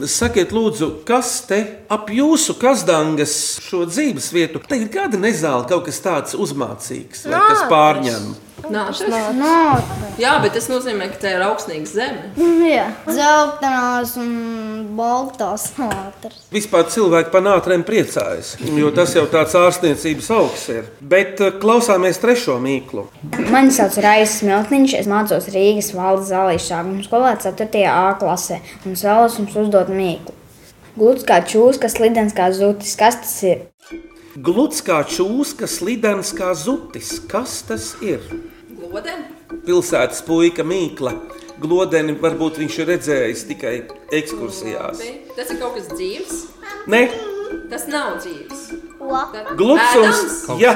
Sakiet, 0.09 0.53
lūdzu, 0.55 0.91
kas 1.09 1.33
te 1.49 1.59
ap 1.91 2.11
jūsu 2.15 2.55
kazdangas 2.61 3.33
šo 3.65 3.83
dzīves 3.89 4.29
vietu? 4.35 4.61
Te 4.63 4.79
ir 4.79 4.91
kāda 4.95 5.19
nezāle, 5.19 5.67
kaut 5.71 5.89
kas 5.89 5.99
tāds 6.05 6.37
uzmācīgs, 6.39 7.25
vai 7.27 7.41
kas 7.49 7.65
pārņem. 7.73 8.29
Nāc, 8.67 9.01
Nā, 9.39 9.59
Jā, 10.19 10.33
bet 10.43 10.57
tas 10.57 10.67
nozīmē, 10.67 11.07
ka 11.13 11.21
te 11.23 11.31
ir 11.31 11.43
augsnīga 11.47 11.87
zeme. 11.87 12.25
Jā, 12.67 12.89
dzeltenās 13.07 14.17
un 14.19 14.33
baltās 14.99 15.69
ātras. 15.79 16.41
Vispār 16.51 16.89
cilvēki 16.91 17.31
par 17.31 17.45
nātrēm 17.47 17.85
priecājas, 17.87 18.57
jo 18.59 18.91
tas 18.97 19.15
jau 19.15 19.25
tāds 19.31 19.55
ārstniecības 19.59 20.31
augsts 20.35 20.73
ir. 20.75 20.91
Bet 21.15 21.39
eh, 21.45 21.55
klausāmies 21.63 22.19
trešo 22.19 22.59
mīklu. 22.65 23.07
Mani 23.53 23.71
sauc 23.75 23.95
Raisa 24.03 24.41
Smiltniņš, 24.41 24.97
es 24.99 25.11
mācos 25.11 25.49
Rīgas 25.55 25.93
valdes 25.95 26.33
zālīšu 26.33 26.73
sākuma 26.73 27.07
skolā 27.07 27.37
4. 27.47 27.87
A 27.95 28.19
klasē 28.19 28.59
un 28.83 28.99
es 28.99 29.07
vēlos 29.07 29.39
jums 29.39 29.57
uzdot 29.63 29.95
mīklu. 29.95 30.35
Gluds 30.99 31.23
kā 31.23 31.39
čūska, 31.47 31.87
slidens 31.93 32.35
kā 32.35 32.51
zutis, 32.51 32.99
kas 32.99 33.23
tas 33.23 33.37
ir? 33.47 33.69
Gluds 34.37 34.83
kā 34.85 35.01
čūska, 35.09 35.67
slidens 35.71 36.35
kā 36.37 36.53
zutis. 36.55 37.19
Kas 37.31 37.63
tas 37.69 37.95
ir? 38.05 38.21
Glodeni. 38.79 39.25
Pilsētas 39.65 40.21
puika 40.27 40.65
mīkla. 40.67 41.15
Glodeni 41.59 42.15
varbūt 42.21 42.61
viņš 42.61 42.77
ir 42.83 42.91
redzējis 42.93 43.47
tikai 43.49 43.75
ekskursijās. 44.15 45.01
Tas 45.35 45.51
ir 45.51 45.59
kaut 45.63 45.75
kas 45.79 45.89
dzīves. 45.95 46.45
Nē, 46.89 47.03
Tas 47.71 47.87
nav 47.89 48.19
dzīves. 48.21 48.61
gluds 49.57 49.95
un 49.97 50.05
Ēdams? 50.05 50.35
Kaut 50.47 50.61
jā, 50.61 50.73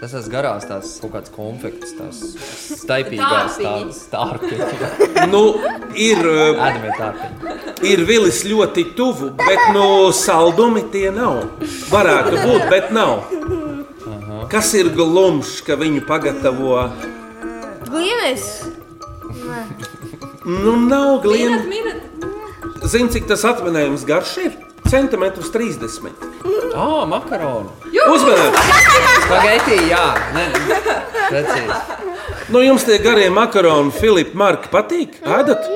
Tas 0.00 0.14
ir 0.16 0.28
garās, 0.32 0.64
tās 0.64 0.94
kaut 1.02 1.12
kādas 1.12 1.32
konfekts, 1.34 1.92
tās 1.98 2.20
staipīgās, 2.80 3.58
tādas 3.60 3.98
tārpiņas. 4.12 5.26
nu, 5.32 5.42
ir, 5.92 6.22
eh, 6.24 6.56
Ēdamie 6.56 6.94
tārpiņi. 6.96 7.84
ir 7.90 8.04
vilis 8.08 8.40
ļoti 8.48 8.86
tuvu, 8.96 9.34
bet 9.36 9.66
no 9.76 10.08
saldumi 10.16 10.86
tie 10.92 11.10
nav. 11.12 11.42
Varētu 11.92 12.40
būt, 12.46 12.68
bet 12.72 12.90
nav. 12.96 13.26
Kas 14.50 14.72
ir 14.74 14.88
glumšs, 14.96 15.60
ka 15.66 15.76
viņu 15.78 16.06
pagatavo? 16.08 16.88
gliemežs. 17.90 18.64
Nu, 20.44 20.76
nav 20.76 21.20
mirat. 21.68 22.02
Zini, 22.88 23.10
cik 23.12 23.28
tas 23.28 23.44
atminējums 23.44 24.06
garš 24.08 24.36
ir? 24.46 24.56
Centimetrus 24.90 25.52
30. 25.54 26.10
Ah, 26.74 27.04
makaroni. 27.06 27.68
Uzmanīgi! 28.10 28.62
Spaghetti, 29.22 29.76
jā. 29.86 30.06
Nē, 30.34 30.46
precīzi. 31.28 31.76
Nu, 32.50 32.58
jums 32.64 32.82
tie 32.88 32.96
garie 32.98 33.28
makaroni, 33.30 33.94
Filipa, 33.94 34.34
Marka, 34.34 34.72
patīk? 34.72 35.20
Ēdat? 35.22 35.68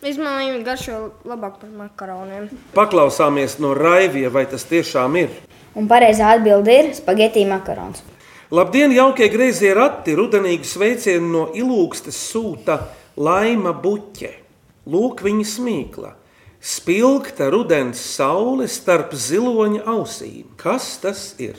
Izmantojot 0.00 0.64
garšo 0.64 1.02
labāk 1.28 1.60
par 1.60 1.76
makaroniem. 1.82 2.48
Paklausāmies 2.72 3.58
no 3.60 3.74
Raivija, 3.76 4.32
vai 4.32 4.46
tas 4.48 4.64
tiešām 4.72 5.20
ir. 5.20 5.36
Un 5.76 5.84
pareizā 5.90 6.32
atbilde 6.38 6.80
ir 6.80 6.90
spagetti 6.96 7.44
makarons. 7.44 8.00
Labdien, 8.48 8.96
jaukie 8.96 9.28
greizie 9.28 9.76
rati! 9.76 10.16
Rudenīgu 10.16 10.64
sveicienu 10.64 11.32
no 11.36 11.46
ilūgstes 11.52 12.16
sūta 12.32 12.80
Laima 13.20 13.76
Buķe. 13.76 14.32
Lūk, 14.88 15.20
viņa 15.28 15.50
smīkla. 15.52 16.16
Spilgta 16.64 17.50
rudens 17.52 18.00
saule 18.16 18.64
starp 18.72 19.12
ziloņa 19.12 19.82
ausīm. 19.94 20.46
Kas 20.56 20.94
tas 21.02 21.34
ir? 21.36 21.58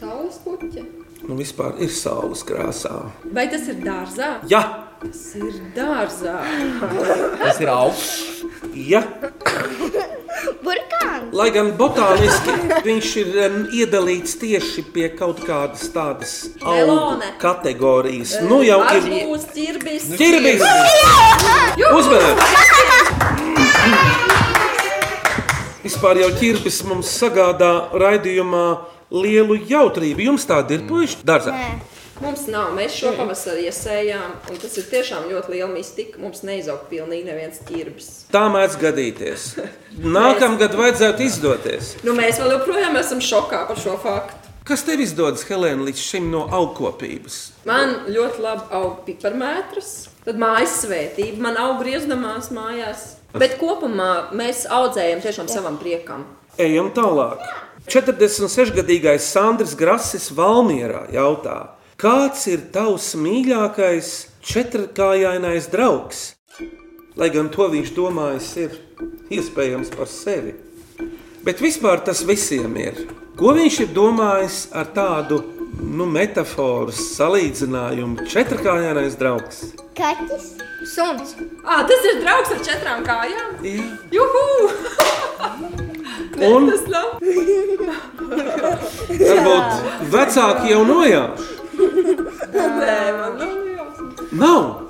Saules 0.00 0.38
puķe. 0.44 0.84
Nu, 1.26 1.36
vispār 1.36 1.76
ir 1.84 1.92
saules 1.92 2.40
krāsā. 2.46 2.94
Vai 3.36 3.44
tas 3.52 3.68
ir 3.68 3.80
dārzā? 3.84 4.36
Jā, 4.48 4.62
Tas 4.96 5.34
ir 5.36 5.52
dārzā. 5.76 6.38
Tas 7.36 7.58
ir 7.60 7.68
augsts. 7.68 8.44
jā. 8.72 9.02
Burkāns! 10.64 11.34
Lai 11.36 11.50
gan 11.52 11.68
botāniski 11.76 12.54
viņš 12.86 13.10
ir 13.20 13.36
em, 13.44 13.58
iedalīts 13.76 14.38
tieši 14.40 14.86
pie 14.94 15.10
kaut 15.18 15.42
kādas 15.44 15.84
tādas 15.92 16.32
augu 16.64 17.20
kategorijas. 17.42 18.38
Nu, 18.48 18.62
jau 18.64 18.80
ir 18.96 19.04
ķirbis. 19.52 20.08
ķirbis! 20.16 20.64
Uzmanīgi! 21.92 22.65
Vispār 25.86 26.18
jau 26.18 26.30
ķirbis 26.34 26.80
mums 26.88 27.10
sagādā 27.20 27.72
raidījumā 27.94 28.64
lielu 29.14 29.58
jautrību. 29.70 30.24
Jums 30.30 30.46
tāda 30.48 30.74
ir 30.74 30.86
puiši 30.88 31.22
dārzā. 31.26 31.54
Mums 32.16 32.46
nav. 32.48 32.70
Mēs 32.76 32.94
šo 32.96 33.12
pavasarī 33.18 33.66
iesējām, 33.68 34.38
un 34.50 34.58
tas 34.62 34.76
ir 34.80 34.86
tiešām 34.88 35.26
ļoti 35.28 35.52
liela 35.52 35.68
mistika. 35.68 36.18
Mums 36.22 36.40
neizaug 36.48 36.86
pilnīgi 36.90 37.28
neviens 37.28 37.60
ķirbis. 37.68 38.08
Tā 38.32 38.46
mēdz 38.52 38.78
gadīties. 38.80 39.44
Nākamgad 40.16 40.74
vajadzētu 40.78 41.26
izdoties. 41.26 41.92
Nu, 42.06 42.16
mēs 42.16 42.40
vēl 42.40 42.56
joprojām 42.56 42.96
esam 43.02 43.20
šokā 43.20 43.66
par 43.68 43.80
šo 43.82 43.98
faktu. 44.00 44.45
Kas 44.66 44.82
tev 44.82 44.98
izdodas, 44.98 45.44
Helēna, 45.46 45.84
līdz 45.86 46.00
šim 46.02 46.24
no 46.32 46.40
augkopības? 46.50 47.34
Man 47.68 47.92
ļoti 48.10 48.40
labi 48.42 48.64
aug 48.74 48.96
piparmētras, 49.06 49.90
tad 50.24 50.40
mājas 50.42 50.80
svētība, 50.80 51.38
man 51.44 51.58
aug 51.62 51.76
griezdamās 51.84 52.48
mājās. 52.50 53.04
Bet 53.38 53.60
kopumā 53.60 54.32
mēs 54.34 54.64
audzējam 54.66 55.20
tiešām 55.22 55.46
savam 55.52 55.76
priekam. 55.78 56.24
Ejam 56.58 56.88
tālāk. 56.96 57.44
46-gadīgais 57.86 59.28
Sandrs 59.30 59.76
Grasis 59.78 60.32
Valmierā 60.34 61.04
jautā, 61.14 61.76
kāds 62.02 62.48
ir 62.50 62.64
tavs 62.74 63.12
mīļākais 63.22 64.08
četrkājainais 64.50 65.68
draugs? 65.70 66.24
Lai 67.14 67.28
gan 67.30 67.52
to 67.54 67.68
viņš 67.70 67.94
domājis, 67.94 68.50
ir 68.64 68.74
iespējams 69.30 69.94
par 69.94 70.10
sevi. 70.10 70.56
Bet 71.46 71.62
vispār 71.62 72.02
tas 72.02 72.24
visiem 72.26 72.74
ir. 72.82 72.98
Ko 73.36 73.50
viņš 73.52 73.74
ir 73.84 73.90
domājis 73.92 74.54
ar 74.72 74.86
tādu 74.96 75.42
nu, 75.76 76.08
metaforu, 76.08 76.88
salīdzinājumu? 76.96 78.24
Četrkājainais 78.32 79.12
draugs. 79.20 79.76
Kaķis! 79.98 80.56
Suns. 80.88 81.34
Ah, 81.60 81.84
tas 81.84 82.00
ir 82.08 82.22
draugs 82.22 82.54
ar 82.54 82.62
četrām 82.64 83.04
kājām. 83.04 83.58
Jā. 83.60 83.84
Juhu! 84.14 84.72
Un 86.48 86.64
Tas 86.70 86.88
nav. 86.88 87.20
varbūt 89.26 89.68
vecāki 90.16 90.72
jau 90.72 90.80
nojauš. 90.88 91.44
Nē, 91.76 92.96
man 93.20 93.36
nav 93.42 93.52
jāsaka. 93.74 94.30
Nav. 94.32 94.80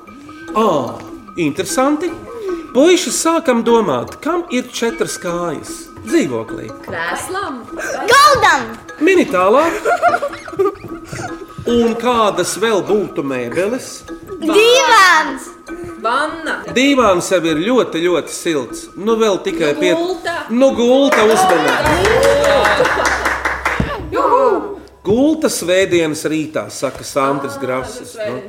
Ah, 0.54 1.02
interesanti. 1.34 2.14
Puisi 2.76 3.10
sākam 3.10 3.66
domāt, 3.66 4.20
kam 4.22 4.46
ir 4.54 4.70
četras 4.70 5.18
kājas 5.18 5.95
dzīvoklī. 6.06 6.70
Krēslam. 6.86 7.62
Goldam! 8.12 8.70
Mini 9.04 9.26
tālāk. 9.28 9.72
Un 11.66 11.96
kādas 11.98 12.54
vēl 12.62 12.82
būtu 12.86 13.25
mēbeles? 13.26 14.04
Divans! 14.40 15.52
Vanna. 16.06 16.60
Dīvāns 16.76 17.30
jau 17.32 17.40
ir 17.50 17.58
ļoti, 17.66 18.02
ļoti 18.04 18.32
silts. 18.32 18.84
Nu, 18.94 19.16
vēl 19.18 19.40
tikai 19.42 19.72
Nu, 19.72 19.80
pie 19.80 19.92
gulta. 19.96 20.34
Nu, 20.54 20.70
gulta 20.76 21.25
uzmanīgi. 21.26 22.36
Gulta 25.06 25.48
svētdienas 25.50 26.25
rītā, 26.26 26.66
saka 26.70 27.04
Sandrs 27.06 27.58
Grasis. 27.62 28.16
Nu. 28.18 28.40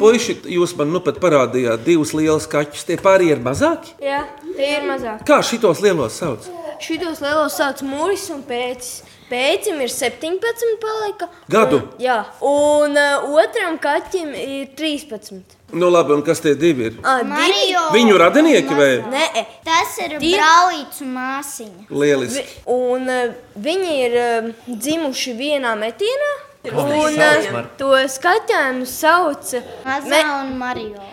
Puisi, 0.00 0.38
jūs 0.56 0.72
man 0.78 0.88
nu 0.94 1.02
pat 1.04 1.20
parādījāt 1.20 1.84
divus 1.84 2.14
lielus 2.16 2.48
kaķus. 2.50 2.86
Tie 2.88 2.96
pārējie 3.00 3.36
ir 3.36 3.44
mazāki. 3.44 3.92
Jā, 4.00 4.22
tie 4.56 4.70
ir 4.78 4.88
mazāk. 4.88 5.22
Kā 5.28 5.42
šitos 5.44 5.82
lielos 5.84 6.16
sauc? 6.22 6.48
šitos 6.80 7.18
lielos 7.20 7.52
sauc 7.60 7.82
mūris 7.84 8.22
un 8.32 8.40
pēcis. 8.48 9.02
Pēcim 9.30 9.78
ir 9.84 9.90
17 9.92 10.72
palika. 10.82 11.28
Gadu? 11.52 11.76
Un, 11.84 11.90
jā, 12.02 12.16
un 12.42 12.96
uh, 12.98 13.28
otram 13.38 13.76
kaķim 13.78 14.32
ir 14.34 14.72
13. 14.74 15.44
Nu, 15.76 15.86
labi, 15.92 16.16
un 16.16 16.24
kas 16.26 16.40
tie 16.42 16.56
divi 16.58 16.88
ir? 16.88 16.96
Ah, 17.06 17.20
Mario. 17.22 17.84
Viņu 17.94 18.16
radinieki 18.18 18.74
vai? 18.74 18.88
Nē, 19.12 19.44
Tas 19.68 19.92
ir 20.02 20.16
Tie- 20.18 20.32
brālīts 20.34 20.98
un 21.04 21.12
māsiņa. 21.14 21.86
Lieliski. 21.94 22.42
Vi- 22.42 22.72
Un 22.74 23.06
uh, 23.06 23.30
viņi 23.54 23.94
ir 24.08 24.18
uh, 24.24 24.50
dzimuši 24.66 25.36
vienā 25.38 25.76
metienā. 25.78 26.32
Un 26.68 27.16
uh, 27.16 27.62
to 27.80 27.94
skaņēnu 28.12 28.84
sauc 28.88 29.54
Mazā 29.86 30.20
un 30.42 30.50
Mario. 30.60 31.06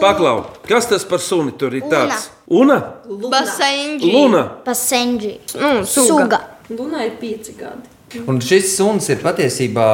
Paklau, 0.00 0.40
kas 0.66 0.88
tas 0.90 1.04
par 1.06 1.22
suni 1.22 1.52
tur 1.58 1.76
ir 1.78 1.86
tāds? 1.86 2.32
Una? 2.50 2.80
Basēņģi. 3.06 4.10
Luna. 4.10 4.42
Pasenģi. 4.66 5.34
Nu, 5.54 5.70
suga. 5.86 6.08
Suga. 6.08 6.40
Lunai 6.74 7.06
ir 7.12 7.14
pieci 7.20 7.54
gadi. 7.58 7.94
Un 8.26 8.40
šis 8.42 8.72
suns 8.74 9.06
ir 9.12 9.20
patiesībā, 9.22 9.86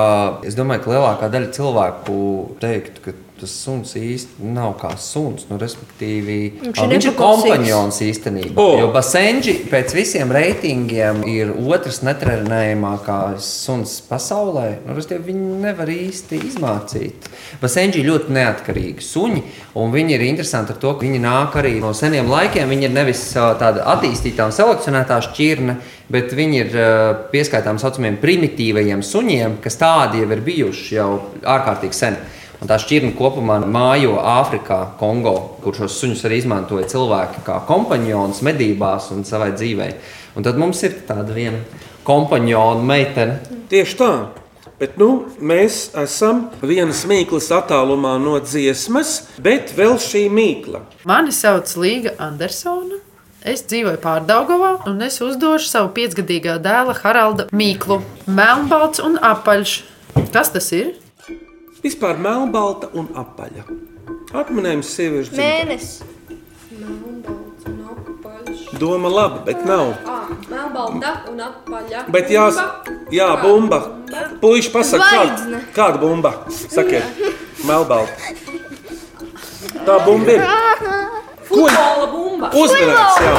es 0.46 0.56
domāju, 0.56 0.84
ka 0.84 0.92
lielākā 0.94 1.28
daļa 1.34 1.50
cilvēku 1.56 2.16
teiktu, 2.62 3.02
ka 3.04 3.14
tas 3.40 3.50
suns 3.64 3.96
īsti 3.98 4.46
nav 4.54 4.76
kā 4.78 4.92
suns. 5.00 5.48
Nu, 5.50 5.58
respektīvi, 5.58 6.36
Viņš 6.62 6.80
ir 6.80 6.92
viņš 6.92 7.06
ir 7.10 7.14
kompanions 7.18 7.98
īstenībā. 8.04 8.54
O! 8.60 8.76
Jo 8.78 8.90
Basenģi 8.94 9.56
pēc 9.72 9.94
visiem 9.96 10.30
reitingiem 10.34 11.24
ir 11.30 11.50
otrs 11.52 12.02
netrenējamākais 12.06 13.48
suns 13.64 13.96
pasaulē. 14.06 14.68
Nu, 14.86 14.94
viņi 14.98 15.58
nevar 15.64 15.90
īsti 15.90 16.38
izmācīt. 16.46 17.26
Basenģi 17.62 18.00
ir 18.00 18.08
ļoti 18.12 18.36
neatkarīgi 18.38 19.04
suņi, 19.04 19.42
un 19.82 19.90
viņi 19.94 20.16
ir 20.16 20.26
interesanti 20.28 20.74
ar 20.76 20.80
to, 20.82 20.94
ka 20.94 21.06
viņi 21.06 21.24
nāk 21.24 21.58
arī 21.58 21.74
no 21.82 21.90
seniem 21.96 22.30
laikiem. 22.30 22.70
Viņi 22.70 22.88
ir 22.88 22.94
nevis 22.94 23.26
tāda 23.34 23.88
attīstītā 23.96 24.46
un 24.46 24.54
selekcionētā 24.54 25.18
šķirne, 25.30 25.76
bet 26.14 26.32
viņi 26.36 26.62
ir 26.62 26.78
pieskaitām 27.34 27.82
saucamiem 27.82 28.20
primitīvajiem 28.22 29.02
suņiem, 29.02 29.58
kas 29.64 29.80
tādi 29.80 30.22
jau 30.22 30.30
ir 30.30 30.46
bijuši 30.46 30.98
jau 31.00 31.10
ārkārtīgi 31.42 31.98
sen. 31.98 32.22
Un 32.64 32.70
tā 32.70 32.78
šķirne 32.80 33.10
kopumā 33.12 33.58
mājo 33.68 34.14
Āfrikā, 34.24 34.78
Kongo, 34.96 35.34
kur 35.60 35.76
šos 35.76 35.98
suņus 36.00 36.22
arī 36.24 36.38
izmantoja 36.40 36.86
cilvēki 36.88 37.42
kā 37.44 37.58
kompanionus 37.68 38.40
medībās 38.40 39.10
un 39.12 39.20
savai 39.28 39.50
dzīvei. 39.52 39.90
Un 40.32 40.46
tad 40.46 40.56
mums 40.56 40.80
ir 40.88 40.94
tāda 41.04 41.36
viena 41.36 41.60
kompaniona 42.08 42.80
meitene. 42.80 43.36
Tieši 43.68 43.98
tā. 44.00 44.08
Bet 44.80 44.96
nu, 44.96 45.10
mēs 45.44 45.90
esam 46.06 46.46
vienas 46.64 47.04
mīklas 47.04 47.50
attālumā 47.52 48.14
no 48.24 48.38
dziesmas, 48.40 49.12
bet 49.44 49.76
vēl 49.76 50.00
šī 50.00 50.24
mīkla. 50.32 50.80
Mani 51.04 51.36
sauc 51.36 51.76
Līga 51.76 52.16
Andersona. 52.30 53.04
Es 53.44 53.60
dzīvoju 53.68 54.00
Pārdagovā, 54.00 54.78
un 54.88 55.04
es 55.04 55.20
uzdošu 55.20 55.68
savu 55.68 55.92
piecgadīgā 56.00 56.56
dēla 56.64 56.96
Haralda 57.04 57.50
Mīklu. 57.52 58.00
Melnbalts 58.24 59.04
un 59.04 59.20
apaļš. 59.20 59.82
Kas 60.32 60.56
tas 60.56 60.72
ir? 60.72 60.94
Vispār 61.84 62.16
melnbalta 62.16 62.88
un 62.96 63.10
apaļa. 63.12 63.66
Atminējums 64.32 64.88
sieviešu. 64.96 65.34
Mēnesis. 65.36 66.00
Doma 68.80 69.10
laba, 69.12 69.42
bet 69.44 69.60
nav. 69.68 69.92
Ah, 70.08 70.30
melnbalta 70.48 71.12
un 71.30 71.42
apaļa. 71.44 72.06
Bet 72.14 72.32
jās, 72.32 72.56
jā, 73.12 73.28
bumba. 73.42 73.82
Puiši 74.40 74.72
pasaka, 74.72 75.10
kāda, 75.12 75.60
kāda 75.76 76.00
bumba? 76.00 76.32
Sakiet, 76.48 77.20
melnbalta. 77.68 78.32
Tā 79.84 79.98
bumba 80.06 80.38
ir. 80.38 80.48
Futbola 81.50 82.08
bumba. 82.08 82.50
Uzmanīgs 82.64 83.20
jau! 83.28 83.36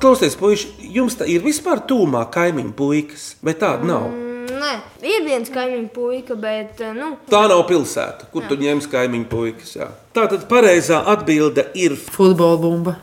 Klausieties, 0.00 0.40
puiši, 0.40 0.72
jums 0.96 1.20
tā 1.20 1.28
ir 1.28 1.44
vispār 1.44 1.84
tūmā 1.84 2.24
kaimiņu 2.32 2.72
puikas, 2.80 3.34
bet 3.44 3.60
tāda 3.60 3.84
nav. 3.92 4.29
Nē, 4.60 4.72
ir 5.06 5.22
viens 5.24 5.48
kaimiņu 5.52 5.88
puika, 5.94 6.34
bet 6.36 6.80
uh, 6.84 6.92
nu, 6.96 7.14
Tā 7.30 7.46
nav 7.48 7.62
pilsēta, 7.70 8.28
kur 8.32 8.44
tu 8.50 8.58
ņemsi 8.60 8.90
kaimiņu 8.92 9.28
puikas. 9.30 9.76
Jā. 9.78 9.88
Tā 10.16 10.26
tad 10.28 10.44
pareizā 10.50 11.00
atbilde 11.08 11.70
ir. 11.78 11.94
Futbola 11.96 12.58
bumba. 12.60 12.96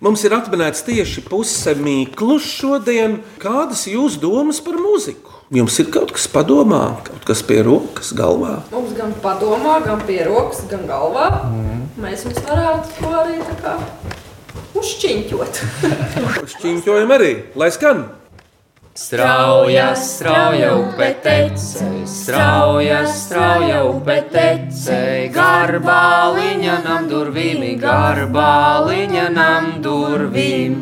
Mums 0.00 0.22
ir 0.24 0.32
atminēts 0.32 0.80
tieši 0.86 1.26
puse 1.26 1.74
mīklu 1.76 2.38
šodien. 2.40 3.18
Kādas 3.42 3.82
ir 3.90 3.98
jūsu 3.98 4.22
domas 4.22 4.62
par 4.64 4.78
mūziku? 4.80 5.34
Jums 5.52 5.76
ir 5.82 5.90
kaut 5.92 6.14
kas 6.16 6.24
padomā, 6.30 6.84
kaut 7.04 7.26
kas 7.28 7.42
pie 7.44 7.58
rokas, 7.66 8.14
galvā. 8.16 8.60
Mums 8.72 8.94
gan 8.96 9.12
padomā, 9.20 9.80
gan 9.84 10.00
pie 10.08 10.22
rokas, 10.24 10.62
gan 10.70 10.86
galvā. 10.88 11.26
Mm. 11.50 11.82
Mēs 12.00 12.24
jums 12.24 12.40
varētu 12.46 12.96
to 12.96 13.12
arī 13.20 13.36
tā 13.44 13.58
kā 13.60 13.74
uzšķiņķot. 14.80 15.60
Šķiņķojam 16.54 17.14
arī, 17.18 17.32
lai 17.60 17.68
skan. 17.76 18.06
Strauja, 19.00 19.94
strauja 19.96 20.74
upe 20.76 21.14
tece, 21.22 21.86
strauja, 22.04 22.98
strauja 23.08 23.78
upe 23.88 24.18
tece, 24.28 25.30
garbāliņa 25.32 26.74
nam 26.84 27.06
durvīm, 27.08 27.62
garbāliņa 27.80 29.22
nam 29.32 29.70
durvīm. 29.80 30.74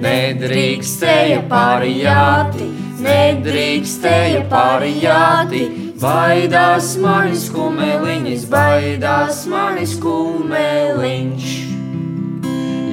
Nedrīkstēja 0.00 1.42
pārijāti, 1.50 2.70
nedrīkstēja 3.04 4.40
pārijāti, 4.54 5.66
baidās 6.00 6.94
manis 7.04 7.50
kumeliņš, 7.52 8.46
baidās 8.56 9.44
manis 9.52 9.92
kumeliņš. 10.00 11.52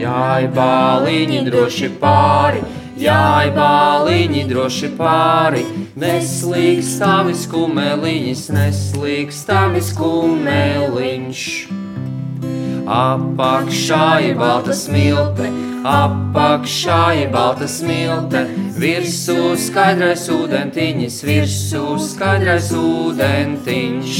Jāj, 0.04 0.52
bāliņi 0.60 1.42
droši 1.48 1.90
pāri, 2.04 2.62
jāj, 3.00 3.52
bāliņi 3.56 4.44
droši 4.50 4.92
pāri, 4.98 5.64
neslīgs 6.00 6.96
tavis 7.00 7.46
kumeliņš, 7.52 8.46
neslīgs 8.56 9.44
tavis 9.48 9.94
kumeliņš. 9.98 11.44
Apakšā 12.90 14.06
ir 14.26 14.38
balta 14.40 14.74
smilte, 14.74 15.48
apakšā 15.86 17.02
ir 17.22 17.30
balta 17.34 17.68
smilte, 17.70 18.48
virsū 18.80 19.54
skaidrais 19.62 20.26
ūdentiņš, 20.34 21.22
virsū 21.30 21.86
skaidrais 22.02 22.72
ūdentiņš. 22.74 24.20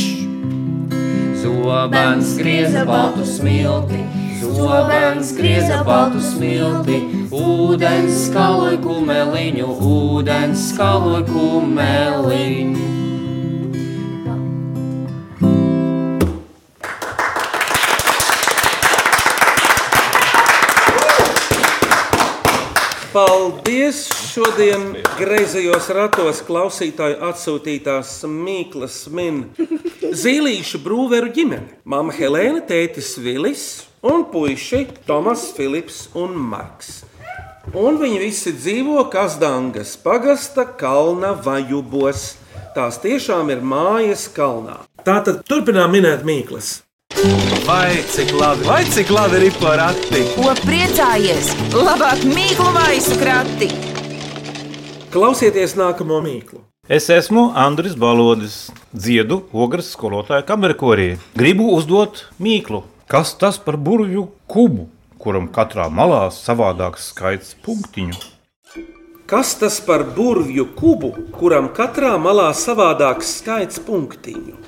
Zobens 1.40 2.36
grieza 2.38 2.86
baltu 2.86 3.26
smilti, 3.26 4.04
zobens 4.40 5.34
grieza 5.38 5.82
baltu 5.88 6.22
smilti, 6.24 7.00
ūdens 7.36 8.26
skaloja 8.30 8.80
kumeliņu, 8.84 9.68
ūdens 9.90 10.70
skaloja 10.74 11.26
kumeliņu. 11.28 12.88
Paldies! 23.10 24.06
Šodien 24.30 24.92
greizajos 25.18 25.88
ratos 25.98 26.44
klausītāju 26.46 27.18
atsūtītās 27.32 28.12
mīklas 28.30 29.02
min 29.12 29.42
Zīlīšu 30.00 30.80
brūveru 30.86 31.34
ģimene. 31.34 31.80
Mama 31.90 32.14
Helēna, 32.16 32.62
tētis 32.70 33.16
Vilis 33.20 33.89
un 34.02 34.26
puiši 34.32 34.88
Tomas, 35.06 35.52
Filips 35.56 36.10
un 36.16 36.36
Marks. 36.36 37.04
Un 37.76 38.00
viņi 38.02 38.20
visi 38.22 38.54
dzīvo 38.56 39.04
Kazdangas 39.14 39.96
pagasta 40.02 40.66
kalna 40.80 41.36
vajubos. 41.38 42.38
Tās 42.76 43.00
tiešām 43.04 43.50
ir 43.54 43.62
mājas 43.66 44.28
kalnā. 44.34 44.80
Tātad 45.06 45.44
turpinām 45.50 45.92
minēt 45.94 46.24
mīklas. 46.26 46.80
Vai 47.68 48.00
cik 48.10 48.32
labi, 48.38 48.66
vai 48.66 48.82
cik 48.88 49.12
labi 49.14 49.44
ir 49.50 49.56
porakti? 49.60 50.24
Ko 50.38 50.54
priecājies? 50.64 51.52
Labāk 51.76 52.24
mīklu 52.30 52.72
maisu 52.74 53.18
krati! 53.20 53.70
Klausieties 55.14 55.76
nākamo 55.78 56.22
mīklu. 56.22 56.64
Es 56.90 57.10
esmu 57.14 57.52
Andris 57.58 57.94
Balodis, 57.98 58.70
dziedu 58.94 59.44
ogres 59.54 59.92
skolotāja 59.94 60.46
kamerkorī. 60.46 61.18
Gribu 61.38 61.68
uzdot 61.76 62.24
mīklu. 62.42 62.82
Kas 63.10 63.34
tas 63.38 63.58
par 63.58 63.74
burvju 63.78 64.28
kubu, 64.46 64.84
kuram 65.18 65.48
katrā 65.50 65.88
malā 65.90 66.28
savādāks 66.30 67.10
skaits 67.10 67.56
punktiņu? 67.66 68.14
Kas 69.30 69.56
tas 69.58 69.80
par 69.82 70.04
burvju 70.14 70.68
kubu, 70.78 71.10
kuram 71.34 71.72
katrā 71.74 72.12
malā 72.22 72.52
savādāks 72.54 73.32
skaits 73.40 73.82
punktiņu? 73.82 74.60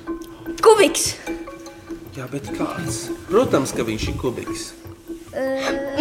kubiks. 0.62 1.04
Jā, 2.16 2.26
bet 2.32 2.50
kāds? 2.54 3.12
Protams, 3.30 3.70
ka 3.74 3.86
viņš 3.86 4.08
ir 4.10 4.18
kubiks. 4.20 4.66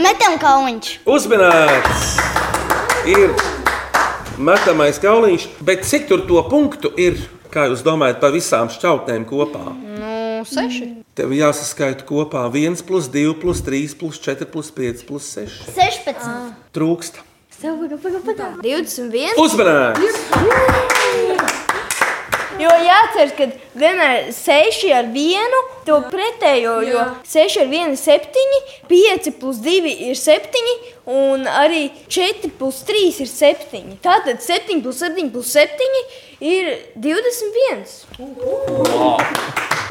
Metam 0.02 0.40
kauliņš. 0.42 0.92
Uzmanīts! 1.06 2.10
Ir 3.12 3.38
metamais 4.42 4.98
kauliņš, 5.02 5.48
bet 5.62 5.86
cik 5.86 6.10
tur 6.10 6.26
to 6.26 6.42
punktu 6.50 6.90
ir? 6.98 7.22
Kā 7.54 7.70
jūs 7.70 7.86
domājat 7.86 8.22
par 8.24 8.34
visām 8.34 8.70
šķautnēm 8.72 9.30
kopā? 9.30 9.91
Nu, 10.42 10.48
Nu, 10.50 10.50
seši. 10.50 10.86
Tev 11.14 11.34
jāsaskaita 11.38 12.06
kopā 12.08 12.48
1, 12.50 12.82
plus 12.88 13.06
2, 13.14 13.36
plus 13.38 13.62
3, 13.62 13.94
plus 14.00 14.18
4, 14.18 14.48
plus 14.50 14.72
5, 14.74 15.04
plus 15.06 15.28
6. 15.38 15.70
16. 15.76 16.56
Trūkst. 16.74 17.22
21. 18.66 19.38
Uzmanīgs! 19.38 20.18
Jo 22.62 22.70
jāatcerās, 22.78 23.32
ka 23.38 23.48
vienmēr 23.78 24.32
6 24.34 24.90
ar 24.94 25.08
1 25.18 25.56
to 25.88 25.96
pretējo, 26.12 26.76
jo 26.86 27.06
6 27.26 27.58
ar 27.64 27.70
1 27.70 27.96
ir 27.96 28.02
7, 28.02 28.58
5 28.90 29.30
plus 29.42 29.62
2 29.66 29.94
ir 30.10 30.18
7, 30.18 30.74
un 31.10 31.46
arī 31.50 31.88
4 32.10 32.52
plus 32.58 32.82
3 32.90 33.22
ir 33.26 33.30
7. 33.30 33.96
Tātad 34.06 34.42
7 34.46 34.82
plus 34.86 35.02
7 35.06 35.30
plus 35.34 35.54
7 35.54 35.70
ir 36.54 36.74
21. 36.98 37.86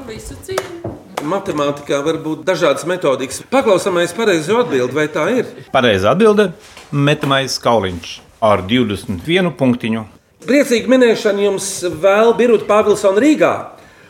Visu 0.06 0.36
cienu. 0.46 0.94
Matemātikā 1.26 1.98
var 2.04 2.16
būt 2.22 2.44
dažādas 2.48 2.86
metodikas. 2.88 3.42
Paklausāmies 3.52 4.14
pareizo 4.16 4.60
atbildi, 4.62 4.96
vai 4.96 5.06
tā 5.12 5.26
ir? 5.36 5.50
Pareizā 5.72 6.14
atbilde- 6.14 6.52
metamais 7.08 7.58
kauliņš 7.58 8.20
ar 8.40 8.62
21 8.62 9.52
punktiņu. 9.56 10.04
Priecīgi 10.46 10.88
minēšana 10.88 11.44
jums 11.44 11.68
vēl 11.84 12.36
Birta 12.36 12.64
Pāvilsona 12.64 13.20
Rīgā. 13.20 13.54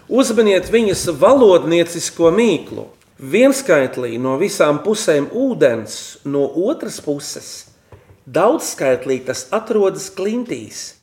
Uzmaniet 0.08 0.70
viņas 0.70 1.08
valodniecisko 1.18 2.30
mīklu. 2.30 2.86
Vienskaitlī 3.20 4.18
no 4.18 4.38
visām 4.38 4.78
pusēm 4.84 5.26
ūdens, 5.34 6.18
no 6.24 6.46
otras 6.70 7.00
puses 7.00 7.70
daudzskaitlī 8.30 9.20
tas 9.26 9.46
atrodas 9.50 10.10
klintīs. 10.14 10.99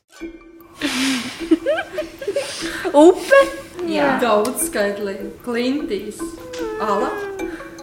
Upe? 3.08 3.42
Jā, 3.88 4.18
daudz 4.22 4.68
skaitlīgi. 4.68 5.32
Klintīs. 5.46 6.20
Ala. 6.84 7.10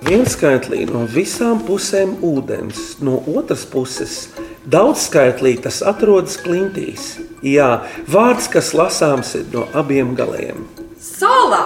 Vienskaitlī 0.04 0.84
no 0.90 1.06
visām 1.08 1.62
pusēm 1.64 2.18
ūdens, 2.24 2.98
no 3.00 3.22
otras 3.32 3.64
puses 3.64 4.26
daudzskaitlī 4.68 5.56
tas 5.64 5.80
atrodas 5.84 6.36
klintīs. 6.44 7.14
Jā, 7.44 7.84
vārds, 8.08 8.50
kas 8.52 8.74
lasāms 8.76 9.34
ir 9.38 9.48
no 9.52 9.66
abiem 9.76 10.14
galiem. 10.18 10.66
Sala. 11.00 11.62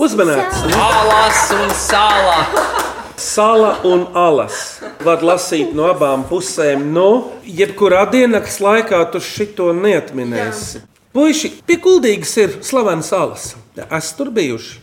Uzmanīts! 0.00 0.64
Alas 0.72 1.52
un 1.56 1.76
sāla! 1.76 2.91
Sala 3.22 3.76
un 3.86 4.08
alas. 4.18 4.80
Var 5.06 5.22
lasīt 5.22 5.76
no 5.78 5.86
abām 5.92 6.24
pusēm. 6.26 6.88
Nu, 6.90 7.30
jebkurā 7.46 8.02
diennakts 8.10 8.58
laikā 8.64 8.98
tu 9.14 9.22
šito 9.22 9.70
neatminēsi. 9.76 10.82
Puisi, 11.14 11.52
pie 11.68 11.76
kuldīgas 11.84 12.32
ir 12.42 12.56
slavenas 12.66 13.12
salas. 13.12 13.52
Es 13.86 14.10
tur 14.18 14.32
bijuši. 14.34 14.80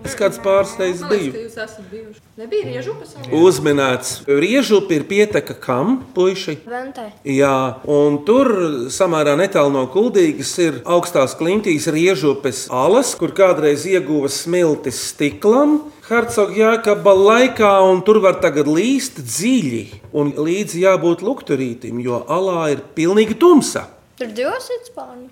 Es 0.00 0.16
kāds 0.16 0.40
pāris 0.42 0.72
reizes 0.80 1.04
biju. 1.06 1.30
ka 1.34 1.42
jūs 1.44 1.56
esat 1.60 1.86
bijuši. 1.92 2.20
Nebija 2.40 2.66
riežu 2.66 2.94
pasaulē. 2.96 3.30
Uzminēts, 3.36 4.12
riežupi 4.26 4.96
ir 4.96 5.04
pieteka 5.06 5.54
kam, 5.60 5.98
puiši? 6.16 6.56
Ventai. 6.66 7.10
Jā, 7.28 7.76
un 7.84 8.16
tur 8.24 8.50
samērā 8.90 9.36
netālu 9.38 9.74
no 9.74 9.84
kuldīgas 9.92 10.54
ir 10.64 10.80
augstās 10.88 11.36
klintīs 11.38 11.86
riežupes 11.92 12.64
alas, 12.72 13.12
kur 13.20 13.36
kādreiz 13.36 13.84
ieguva 13.86 14.32
smiltis 14.32 15.02
stiklam. 15.12 15.82
Hercogs 16.10 16.56
Jākaba 16.58 17.12
laikā, 17.14 17.68
un 17.86 18.00
tur 18.02 18.18
var 18.18 18.40
tagad 18.42 18.66
līst 18.66 19.20
dziļi, 19.22 19.82
un 20.10 20.32
līdzi 20.34 20.80
jābūt 20.82 21.20
lukturītim, 21.22 22.00
jo 22.02 22.24
alā 22.26 22.64
ir 22.72 22.80
pilnīgi 22.96 23.36
tumsa. 23.38 23.84
Tur 24.18 24.32
divos 24.34 24.66
ir 24.74 24.80
spārni. 24.88 25.28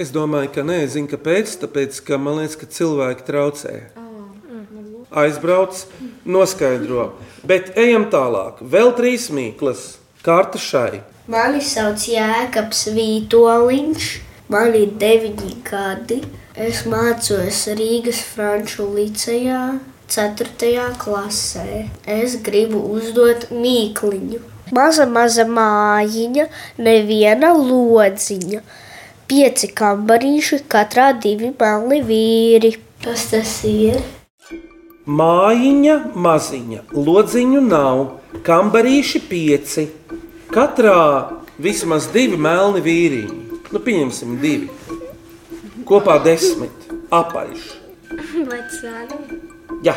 Es 0.00 0.08
domāju, 0.14 0.48
ka 0.54 0.64
nē, 0.64 0.78
zinu, 0.88 1.10
kāpēc. 1.12 1.52
Tāpēc, 1.60 1.98
ka 2.06 2.16
man 2.16 2.40
liekas, 2.40 2.56
ka 2.56 2.70
cilvēki 2.72 3.26
traucē. 3.28 3.74
Aizbrauc, 5.12 5.84
noskaidro. 6.24 7.10
Bet 7.44 7.76
ejam 7.76 8.08
tālāk. 8.08 8.64
Vēl 8.64 8.94
trīs 8.96 9.28
mīklas. 9.28 9.98
Karta 10.24 10.56
šai. 10.56 11.02
Mani 11.28 11.60
sauc 11.60 12.08
Jēkabs 12.08 12.86
Vītoliņš, 12.96 14.08
man 14.56 14.72
ir 14.72 14.96
deviņi 15.04 15.52
gadi. 15.68 16.22
Es 16.56 16.86
mācos 16.88 17.62
Rīgas 17.76 18.24
Franču 18.32 18.88
licejā, 18.96 19.62
4. 20.08 20.96
klasē. 20.96 21.88
Es 22.08 22.38
gribu 22.40 22.80
uzdot 22.96 23.50
mīkliņu. 23.52 24.40
Maza, 24.72 25.04
maza 25.04 25.44
mājiņa, 25.44 26.46
neviena 26.80 27.50
lodziņa. 27.52 28.60
Pieci 29.28 29.68
kambarīši, 29.68 30.62
katrā 30.72 31.10
divi 31.12 31.50
melni 31.60 32.00
vīri. 32.08 32.70
Kas 33.04 33.26
tas 33.32 33.52
ir? 33.68 34.00
Mājiņa 35.04 35.98
maziņa, 36.16 36.80
lodziņu 36.92 37.60
nav, 37.68 38.00
kambarīši 38.48 39.22
pieci. 39.28 39.86
Katrā 40.52 40.96
vismaz 41.60 42.08
divi 42.16 42.40
melni 42.40 42.80
vīriņi. 42.84 43.60
Nu, 43.72 43.84
pieņemsim, 43.84 44.40
divi. 44.40 44.72
Kopā 45.88 46.16
desmit. 46.24 46.88
Apaļš. 47.12 47.68
Vai 48.48 48.64
cēlā? 48.72 49.47
Jā, 49.86 49.94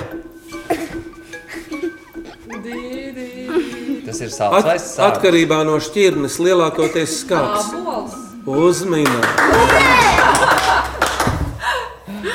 Tas 4.06 4.20
ir 4.22 4.32
sāpes 4.34 4.66
vai 4.66 4.76
sāpes? 4.82 4.98
atkarībā 5.08 5.62
no 5.66 5.78
šķirnes 5.82 6.36
lielākoties 6.44 7.14
skāps. 7.24 7.70
Uzminēt. 8.46 9.28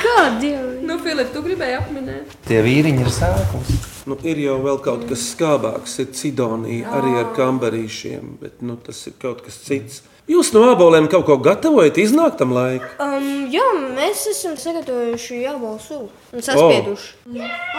Kādi? 0.01 0.51
Nu, 0.87 0.97
Filip, 1.03 1.29
tu 1.35 1.43
gribēji 1.45 1.77
apminēt? 1.77 2.33
Tie 2.47 2.59
vīriņi 2.65 3.05
ir 3.05 3.11
sākums. 3.13 3.71
Nu, 4.07 4.17
ir 4.23 4.39
jau 4.41 4.57
vēl 4.63 4.79
kaut 4.83 5.05
kas 5.09 5.23
skābāks, 5.35 5.97
ir 6.03 6.09
cidonija 6.15 6.93
arī 6.97 7.13
ar 7.21 7.31
kambarīšiem, 7.37 8.37
bet 8.41 8.61
nu, 8.65 8.77
tas 8.79 9.01
ir 9.09 9.17
kaut 9.21 9.43
kas 9.45 9.59
cits. 9.67 10.01
Jūs 10.27 10.49
no 10.51 10.65
aboliem 10.67 11.05
kaut 11.07 11.23
ko 11.29 11.37
gatavojat, 11.39 11.97
iznāk 12.03 12.35
tam 12.39 12.51
laikam. 12.51 12.89
Um, 12.99 13.45
jā, 13.51 13.67
mēs 13.95 14.25
esam 14.33 14.57
sagatavojuši 14.59 15.43
jābalu 15.45 15.77
sulu 15.79 16.09
un 16.35 16.43
saspieduši. 16.43 17.13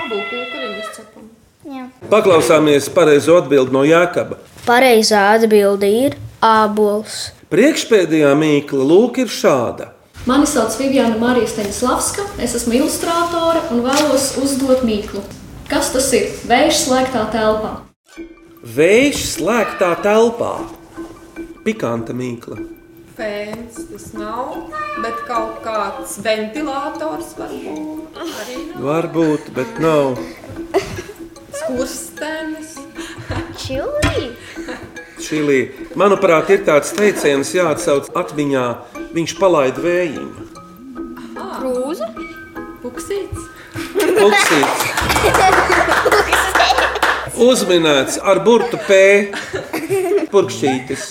Abu 0.00 0.22
kūkaļiem 0.30 0.78
izcepam. 0.80 1.28
Paklausāmies 2.08 2.88
pareizo 2.94 3.36
atbildi 3.42 3.74
no 3.74 3.82
Jākaba. 3.84 4.38
Pareizā 4.64 5.26
atbilde 5.34 5.90
ir 5.92 6.16
ābols. 6.40 7.34
Priekšpēdējā 7.52 8.32
mīkla 8.38 8.88
lūk 8.94 9.20
ir 9.24 9.28
šāda. 9.32 9.90
Mani 10.28 10.48
sauc 10.48 10.72
Viviana 10.80 11.16
Marija 11.20 11.48
Steņslavska, 11.52 12.24
es 12.44 12.56
esmu 12.56 12.78
ilustrātore 12.80 13.62
un 13.72 13.84
vēlos 13.84 14.30
uzdot 14.40 14.84
mīklu. 14.88 15.20
Kas 15.68 15.92
tas 15.92 16.08
ir? 16.16 16.32
Vējš 16.48 16.82
slēgtā 16.86 17.28
telpā. 17.32 17.76
Vējš 18.64 19.24
slēgtā 19.36 19.92
telpā. 20.04 20.52
Pikanta 21.64 22.14
mīkla. 22.16 22.58
Fēns 23.18 23.80
tas 23.88 24.04
nav, 24.14 24.70
bet 25.02 25.16
kaut 25.26 25.56
kāds 25.64 26.18
ventilators 26.22 27.32
varbūt. 27.38 28.20
Arī 28.22 28.58
nav. 28.68 28.84
Varbūt, 28.86 29.48
bet 29.56 29.80
nav. 29.82 30.20
Skurstenis. 31.58 32.76
Čili? 33.58 34.30
Čilī. 35.18 35.58
Manuprāt, 35.98 36.50
ir 36.54 36.62
tāds 36.68 36.94
teiciens, 36.94 37.50
jāatsauc 37.56 38.12
atmiņā. 38.22 38.66
Viņš 39.16 39.34
palaida 39.40 39.82
vējiņu. 39.82 40.46
Krūze? 41.58 42.06
Puksīts. 42.84 43.40
Puksīts. 43.98 44.78
Uzminēts 47.38 48.16
ar 48.18 48.40
burtu 48.42 48.78
P. 48.82 48.96
Purkšķītis. 50.32 51.04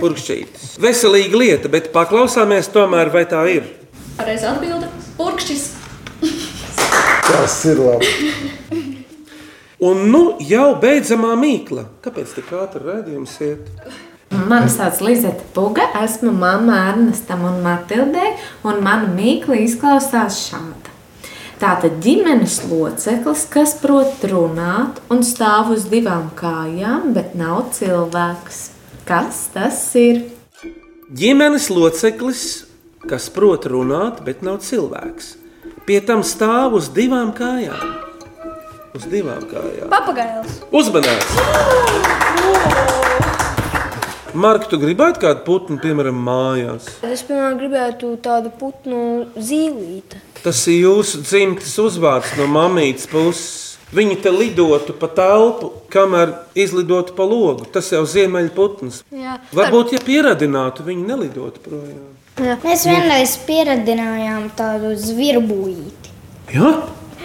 Purkšķītis. 0.00 0.72
Veselīga 0.82 1.38
lieta, 1.38 1.70
bet 1.70 1.92
paklausāmies 1.94 2.70
tomēr, 2.74 3.12
vai 3.14 3.22
tā 3.30 3.44
ir. 3.52 3.68
Pareizā 4.18 4.56
atbilde- 4.56 4.90
purkšķis. 5.18 5.64
Tas 7.28 7.64
ir 7.70 7.78
labi. 7.78 8.10
Un 9.78 10.08
nu 10.10 10.22
jau 10.42 10.74
beidzamā 10.82 11.36
mīkla. 11.38 11.86
Kāpēc 12.02 12.34
tik 12.34 12.50
ātri 12.58 12.82
redzējums 12.82 13.38
iet? 13.46 13.70
Mani 14.48 14.68
sauc 14.68 14.98
Lizeta 15.06 15.44
Puga, 15.54 15.86
esmu 16.02 16.32
mamma 16.34 16.80
Ernestam 16.90 17.44
un 17.46 17.62
Matildei, 17.62 18.34
un 18.64 18.82
mana 18.82 19.06
mīkla 19.14 19.62
izklausās 19.62 20.42
šāda. 20.48 20.87
Tātad 21.58 21.96
ģimenes 21.98 22.60
loceklis, 22.70 23.40
kas 23.50 23.72
prot 23.82 24.22
runāt 24.30 25.00
un 25.10 25.24
stāv 25.26 25.72
uz 25.74 25.88
divām 25.90 26.28
kājām, 26.38 27.10
bet 27.16 27.34
nav 27.34 27.72
cilvēks. 27.74 28.60
Kas 29.08 29.48
tas 29.50 29.80
ir? 29.98 30.20
Ģimenes 31.10 31.66
loceklis, 31.74 32.44
kas 33.10 33.26
prot 33.34 33.66
runāt, 33.72 34.22
bet 34.22 34.46
nav 34.46 34.62
cilvēks. 34.62 35.34
Pie 35.88 35.98
tam 36.06 36.22
stāv 36.22 36.78
uz 36.78 36.92
divām 36.94 37.34
kājām. 37.34 37.90
Uz 38.94 39.10
divām 39.10 39.42
kājām. 39.50 39.90
Papagails. 39.90 40.62
Uzmanīgs! 40.70 41.34
Marka, 44.36 44.68
tu 44.68 44.76
gribētu 44.80 45.22
kādu 45.22 45.40
putnu, 45.46 45.78
piemēram, 45.80 46.18
mājās? 46.20 46.88
Es, 47.06 47.22
piemēram, 47.24 47.56
gribētu 47.60 48.10
tādu 48.20 48.50
putnu 48.60 48.98
zīlīti. 49.40 50.20
Tas 50.42 50.60
ir 50.68 50.82
jūsu 50.84 51.22
dzimtes 51.24 51.72
uzvārds 51.80 52.34
no 52.36 52.48
mamītes 52.52 53.08
puses. 53.08 53.64
Viņi 53.88 54.18
te 54.20 54.28
lidotu 54.28 54.92
pa 54.92 55.08
telpu, 55.08 55.70
kamēr 55.88 56.34
izlidotu 56.52 57.14
pa 57.16 57.24
logu. 57.24 57.64
Tas 57.72 57.88
jau 57.88 58.02
ir 58.04 58.10
ziemeļputns. 58.12 59.00
Jā. 59.16 59.38
Varbūt, 59.56 59.94
ja 59.96 60.02
pieradinātu, 60.04 60.84
viņi 60.84 61.08
nelidotu 61.08 61.64
projām. 61.64 62.04
Jā. 62.36 62.58
Mēs 62.62 62.84
vienreiz 62.84 63.38
pieradinājām 63.48 64.50
tādu 64.58 64.92
zvirbuļīti. 64.92 66.12
Jā? 66.52 66.74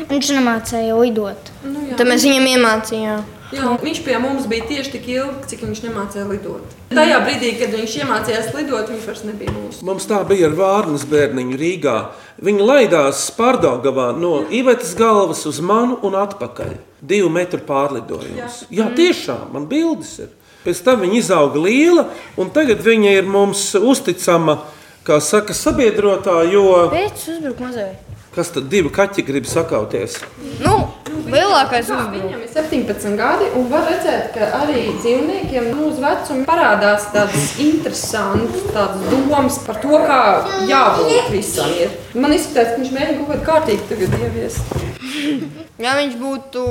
Viņš 0.08 0.32
nemācīja 0.40 0.96
lidot. 0.98 1.52
Nu, 1.68 1.84
jā. 1.90 1.98
Tad 2.00 2.08
mēs 2.08 2.24
viņam 2.32 2.48
iemācījām. 2.56 3.28
Jā, 3.54 3.70
viņš 3.84 4.00
pie 4.06 4.18
mums 4.24 4.48
bija 4.50 4.66
tieši 4.70 4.92
tik 4.96 5.08
ilgi, 5.14 5.48
cik 5.52 5.64
viņš 5.68 5.82
nemācīja 5.86 6.26
lidot. 6.30 6.72
Tajā 6.94 7.20
brīdī, 7.26 7.52
kad 7.60 7.74
viņš 7.76 7.96
iemācījās 8.02 8.48
lidot, 8.56 8.90
viņš 8.90 9.08
vairs 9.10 9.24
nebija 9.28 9.54
mūsu. 9.54 9.84
Mums 9.86 10.08
tā 10.10 10.22
bija 10.30 10.48
ar 10.50 10.56
Vārnas 10.58 11.04
bērniņu 11.10 11.60
Rīgā. 11.62 11.96
Viņi 12.44 12.66
laidās 12.66 13.24
Pārdagavā 13.38 14.08
no 14.18 14.40
Ivetas 14.50 14.96
galvas 14.98 15.46
uz 15.50 15.60
manu 15.62 16.00
un 16.04 16.18
atpakaļ. 16.18 16.74
Divu 17.04 17.30
metru 17.30 17.60
pārlidojums. 17.68 18.64
Jā, 18.74 18.88
tiešām, 18.98 19.52
man 19.54 19.68
bildes 19.70 20.16
ir. 20.26 20.32
Pēc 20.64 20.80
tam 20.86 21.02
viņa 21.04 21.18
izauga 21.20 21.60
liela, 21.60 22.06
un 22.40 22.50
tagad 22.56 22.80
viņa 22.86 23.18
ir 23.20 23.26
mums 23.28 23.66
uzticama, 23.76 24.62
kā 25.04 25.18
saka, 25.20 25.52
sabiedrotā, 25.54 26.38
jo 26.48 26.64
Pēc 26.94 27.26
uzbrukuma 27.36 27.70
mazai. 27.70 27.90
kas 28.34 28.50
tad 28.56 28.70
divi 28.72 28.90
kaķi 28.90 29.26
grib 29.28 29.46
sakauties? 29.46 30.16
Nu, 30.64 30.78
lielākais 31.30 31.90
Jā, 31.90 31.96
uzbrukums. 31.96 32.24
Viņam 32.24 32.42
ir 32.44 32.52
17 32.54 33.18
gadi, 33.20 33.50
un 33.60 33.68
var 33.72 33.86
redzēt, 33.90 34.30
ka 34.36 34.50
arī 34.62 34.84
dzīvniekiem 35.00 35.70
nu, 35.72 35.90
uz 35.92 36.00
vecumu 36.04 36.46
parādās 36.48 37.08
tādas 37.14 37.54
interesantas 37.64 38.66
tādas 38.74 39.06
domas 39.12 39.60
par 39.66 39.80
to, 39.84 39.94
kā 40.08 40.22
jābūt 40.70 41.30
visam. 41.34 41.70
Ir. 41.80 41.94
Man 42.14 42.34
izskatās, 42.36 42.74
ka 42.74 42.82
viņš 42.82 42.92
mēģina 42.98 43.20
kaut 43.20 43.30
kādā 43.32 43.46
kārtīgi 43.48 43.88
tagad 43.92 44.18
ieviest. 44.20 44.82
Ja 45.84 45.96
viņš 45.98 46.14
būtu 46.20 46.62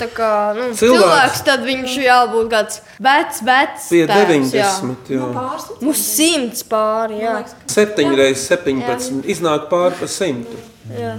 tā 0.00 0.08
kā, 0.12 0.30
nu, 0.56 0.70
Cilvēks. 0.76 0.80
cilvēks. 0.82 1.42
tad 1.46 1.62
viņš 1.66 1.94
jābūt 2.04 2.48
kāds 2.52 2.80
vecs, 3.02 3.38
vecs. 3.46 3.86
Pie 3.92 4.02
tēvs, 4.10 4.50
90. 4.52 5.12
Jā. 5.14 5.22
Mums 5.80 6.02
simts 6.02 6.64
pāri, 6.68 7.20
jā. 7.22 7.36
7 7.70 8.16
reizes 8.18 8.48
17, 8.50 9.22
iznāk 9.30 9.68
pāri 9.70 9.94
pa 10.00 10.10
simtu. 10.10 10.58
jā. 10.98 11.14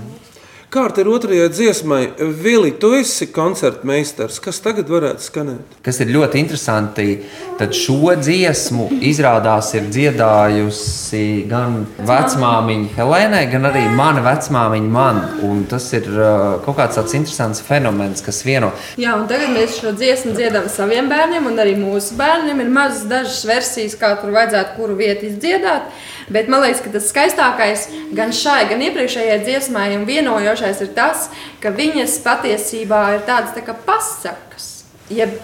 Kārta 0.73 1.03
ir 1.03 1.07
otrajai 1.13 1.51
dziesmai. 1.53 2.01
Vili, 2.41 2.71
tu 2.81 2.89
esi 2.97 3.27
koncertmeistars. 3.29 4.39
Kas 4.41 4.57
tagad 4.65 4.87
varētu 4.89 5.21
skanēt? 5.21 5.75
Kas 5.85 5.99
ir 6.01 6.09
ļoti 6.09 6.39
interesanti, 6.41 7.19
tad 7.59 7.75
šo 7.77 8.15
dziesmu 8.17 8.87
izrādās 9.05 9.69
ir 9.77 9.85
dziedājusi 9.93 11.43
gan 11.51 11.83
vecmāmiņa 12.07 12.89
Helēnai, 12.95 13.43
gan 13.51 13.69
arī 13.69 13.83
mana 13.93 14.23
vecmāmiņa 14.25 14.89
man. 14.95 15.19
Un 15.45 15.61
tas 15.69 15.91
ir 15.93 16.09
uh, 16.09 16.55
kaut 16.65 16.79
kāds 16.79 16.97
tāds 16.97 17.13
interesants 17.19 17.61
fenomens, 17.67 18.25
kas 18.25 18.41
vieno. 18.41 18.71
Jā, 18.97 19.13
un 19.19 19.29
tagad 19.29 19.53
mēs 19.53 19.77
šo 19.77 19.93
dziesmu 19.93 20.33
dziedam 20.33 20.65
saviem 20.73 21.11
bērniem, 21.13 21.51
un 21.53 21.61
arī 21.61 21.77
mūsu 21.77 22.17
bērniem 22.17 22.65
ir 22.65 22.73
mazas 22.73 23.05
dažas 23.13 23.45
versijas, 23.45 23.93
kā 24.01 24.15
tur 24.23 24.33
vajadzētu 24.33 24.73
kuru 24.79 24.97
vietu 25.03 25.29
izdziedāt. 25.29 25.93
Bet 26.33 26.49
man 26.49 26.63
liekas, 26.63 26.81
ka 26.81 26.89
tas 26.89 27.09
skaistākais 27.11 27.89
gan 28.17 28.31
šai, 28.33 28.63
gan 28.71 28.81
iepriekšējai 28.87 29.41
dziesmai 29.43 29.89
un 29.99 30.09
vienojošais 30.09 30.62
ir 30.71 30.93
tas, 30.95 31.27
ka 31.63 31.73
viņas 31.75 32.19
patiesībā 32.23 33.01
ir 33.17 33.25
tādas 33.27 33.55
tā 33.55 33.63
kā 33.65 33.75
pasakas. 33.87 34.69
Jeb 35.11 35.35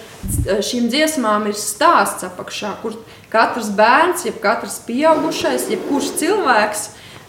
šīm 0.64 0.88
dziesmām 0.90 1.46
ir 1.50 1.58
stāsts 1.58 2.24
apakšā, 2.26 2.72
kur 2.82 2.96
katrs 3.32 3.68
bērns, 3.76 4.24
jeb 4.28 4.40
katrs 4.42 4.80
pieaugušais, 4.86 5.68
jebkurš 5.70 6.14
cilvēks, 6.20 6.86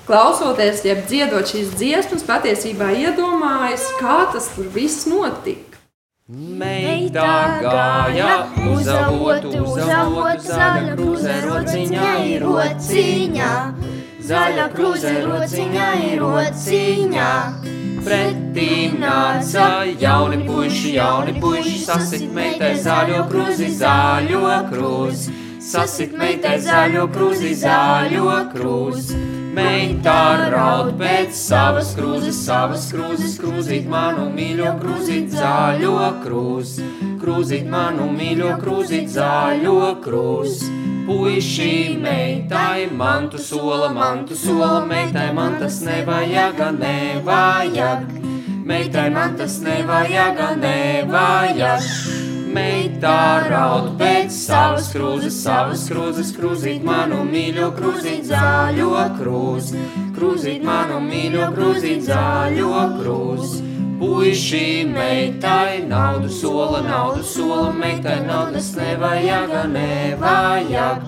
klausoties, 0.08 0.86
jeb 0.88 1.04
dziedot 1.10 1.52
šīs 1.52 1.76
dziesmas, 1.78 2.24
patiesībā 2.28 2.92
iedomājas, 3.04 3.86
kā 4.00 4.24
tas 4.34 4.50
tur 4.56 4.72
viss 4.74 5.06
notika. 5.10 5.72
Meitā 6.32 7.60
gāja 7.60 8.36
uz 8.72 8.88
avotu, 8.88 9.52
uz 9.66 9.90
avotu, 9.92 10.46
zaļa 10.48 10.94
krūze 10.96 11.36
rociņā 11.44 12.14
ir 12.30 12.46
rociņā. 12.48 13.52
Zaļa 14.32 14.70
krūze 14.72 15.14
rociņā 15.26 15.92
ir 16.06 16.24
rociņā. 16.24 17.30
Pretī 18.02 18.90
nāca 18.98 19.86
jauni 20.02 20.42
puiši, 20.48 20.96
jauni 20.96 21.36
puiši, 21.42 21.78
sasit 21.86 22.24
meitai 22.34 22.74
zaļo 22.82 23.28
krūzi, 23.30 23.68
zaļo 23.78 24.42
krūzi. 24.72 25.36
Sasit 25.62 26.16
meitai 26.18 26.56
zaļo 26.64 27.04
krūzi, 27.14 27.52
zaļo 27.62 28.40
krūzi. 28.56 29.20
Meitā 29.54 30.50
raud 30.50 30.96
pēc 30.98 31.36
savas 31.38 31.92
krūzes, 31.98 32.40
savas 32.48 32.88
krūzes, 32.90 33.36
krūzīt 33.38 33.86
manu 33.92 34.30
mīļo 34.34 34.74
krūzīt 34.82 35.36
zaļo 35.38 35.98
krūzi. 36.24 36.88
Krūzīt 37.22 37.70
manu 37.70 38.10
mīļo 38.16 38.56
krūzīt 38.64 39.14
zaļo 39.14 39.78
krūzi. 40.02 40.72
Puiši 41.12 42.00
meitai 42.00 42.88
mantu 42.90 43.38
sola, 43.38 43.90
mantu 43.92 44.34
sola, 44.34 44.80
meitai 44.88 45.34
man 45.34 45.58
tas 45.60 45.82
nevajag, 45.84 46.60
nevajag. 46.80 48.06
Meitai 48.64 49.10
man 49.12 49.36
tas 49.36 49.60
nevajag, 49.60 50.40
nevajag. 50.62 51.84
Meitā 52.56 53.44
raud 53.52 53.90
pēc 54.00 54.32
savas 54.32 54.88
krūzes, 54.96 55.36
savas 55.44 55.84
krūzes, 55.92 56.32
krūzīt 56.38 56.88
manu 56.88 57.26
mīļo 57.28 57.74
krūzīt 57.76 58.32
zaļo 58.32 59.04
krūzi. 59.20 59.84
Krūzīt 60.16 60.64
manu 60.64 61.04
mīļo 61.10 61.52
krūzīt 61.58 62.08
zaļo 62.08 62.88
krūzi. 63.02 63.71
Puiši 64.02 64.90
meitai 64.90 65.86
naudu 65.86 66.28
sola, 66.28 66.82
naudu 66.82 67.22
sola, 67.22 67.70
meitai 67.72 68.26
naudas 68.26 68.74
nevajag, 68.74 69.52
nevajag. 69.74 71.04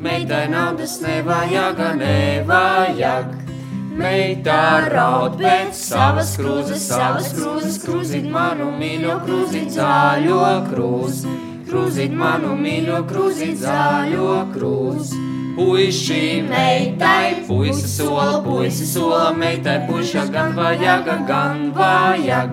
Meitai 0.00 0.46
naudas 0.48 0.94
nevajag, 1.04 1.82
nevajag. 2.00 3.36
Meitā 4.00 4.88
raud 4.88 5.36
pēc 5.36 5.76
savas 5.76 6.32
krūzes, 6.40 6.88
savas 6.88 7.28
krūzes, 7.36 7.76
krūzīt 7.84 8.32
manu 8.32 8.70
mīļo 8.80 9.20
krūzīt 9.26 9.76
zaļo 9.76 10.40
krūzi. 10.70 11.36
Krūzīt 11.68 12.16
manu 12.24 12.56
mīļo 12.56 13.02
krūzīt 13.10 13.60
zaļo 13.66 14.46
krūzi. 14.56 15.29
Puiši 15.56 16.44
meitai, 16.48 17.42
puisi 17.46 17.88
sola, 17.88 18.40
puisi 18.42 18.86
sola, 18.86 19.32
meitai 19.32 19.80
puša 19.88 20.26
gan 20.30 20.54
vajag, 20.54 21.08
gan 21.26 21.72
vajag. 21.74 22.50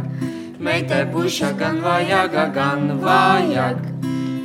Meitai 0.59 1.05
puša 1.13 1.51
gan 1.59 1.77
vajag, 1.83 2.33
gan 2.55 2.97
vajag. 3.01 3.77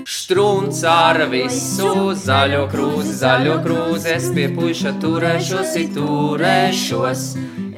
Strūns 0.04 0.82
ar 0.84 1.22
visu 1.32 2.12
zaļo 2.18 2.66
krūzi, 2.72 3.14
zaļo 3.22 3.56
krūzi. 3.64 4.10
Es 4.18 4.28
pie 4.36 4.50
puša 4.52 4.92
turēšos, 5.00 5.72
turēšos. 5.94 7.24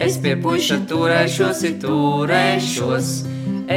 Es 0.06 0.18
pie 0.18 0.34
puša 0.42 0.80
turēšos, 0.90 1.62
turēšos. 1.84 3.12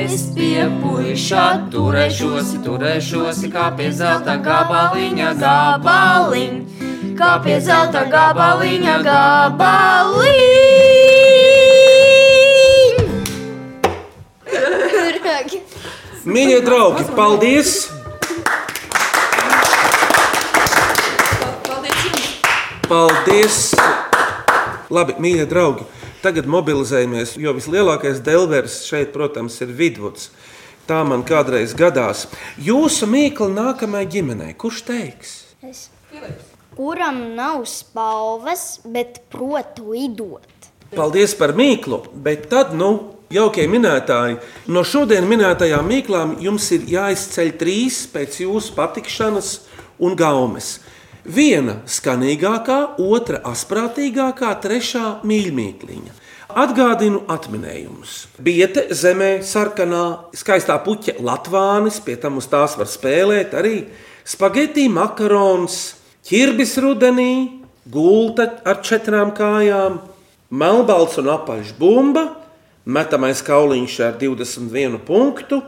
Es 0.02 0.26
pie 0.34 0.66
puša 0.82 1.46
turēšos, 1.76 2.58
turēšos. 2.66 3.46
Kā 3.54 3.70
pie 3.78 3.92
zelta 3.94 4.40
gabaliņa, 4.42 5.32
gabaliņa. 5.44 6.77
Kā 7.18 7.38
pie 7.42 7.56
zelta 7.66 8.04
gabaliņa, 8.12 8.96
gabaliņa. 9.02 10.58
Mīļie 16.28 16.60
draugi, 16.62 17.08
paldies! 17.18 17.72
Paldies! 22.86 23.58
Labi, 24.94 25.18
mīļie 25.18 25.50
draugi, 25.50 25.90
tagad 26.22 26.46
mobilizējamies, 26.46 27.34
jo 27.42 27.58
vislielākais 27.58 28.22
delvers 28.22 28.84
šeit, 28.86 29.10
protams, 29.18 29.58
ir 29.66 29.74
vidvuds. 29.74 30.30
Tā 30.86 31.02
man 31.08 31.26
kādreiz 31.26 31.74
gadās. 31.74 32.28
Jūsu 32.62 33.10
mīkla 33.10 33.50
nākamajai 33.58 34.14
ģimenei, 34.20 34.54
kurš 34.54 34.86
teiks? 34.94 35.38
Es. 35.66 35.88
Kuram 36.78 37.34
nav 37.36 37.64
spalvas, 37.66 38.80
bet 38.86 39.24
prot 39.34 39.80
lidot? 39.82 40.68
Paldies 40.94 41.34
par 41.34 41.56
mīklu, 41.58 42.04
bet 42.14 42.44
tad, 42.52 42.76
nu, 42.78 43.16
jaukie 43.34 43.66
minētāji, 43.66 44.38
no 44.70 44.84
šodien 44.86 45.26
minētajām 45.26 45.90
mīklām 45.90 46.36
jums 46.46 46.70
ir 46.78 46.86
jāizceļ 46.92 47.50
trīs 47.58 48.04
pēc 48.14 48.38
jūsu 48.44 48.78
patikšanas 48.78 49.50
un 49.98 50.14
gaumes. 50.22 50.70
Viena 51.26 51.80
skanīgākā, 51.90 52.80
otra 53.02 53.42
asprātīgākā, 53.50 54.54
trešā 54.62 55.18
mīļmīkliņa. 55.26 56.16
Atgādinu 56.62 57.26
atminējumus. 57.26 58.20
Biete 58.38 58.86
zemē, 58.94 59.40
sarkanā, 59.42 60.30
skaistā 60.38 60.78
puķa 60.86 61.18
Latvānis, 61.26 61.98
pie 62.06 62.22
tam 62.22 62.38
uz 62.38 62.46
tās 62.54 62.78
var 62.78 62.86
spēlēt 62.86 63.58
arī 63.58 63.80
Spaghetti, 64.28 64.86
makarons, 64.94 65.98
ķirbis 66.28 66.76
rudenī, 66.84 67.32
gulta 67.88 68.50
ar 68.68 68.82
četrām 68.84 69.32
kājām, 69.36 70.02
melnbalts 70.52 71.20
un 71.22 71.30
apaļš 71.32 71.72
bumba, 71.80 72.26
metamais 72.84 73.40
kauliņš 73.48 73.96
ar 74.04 74.18
21 74.20 75.00
punktu, 75.08 75.62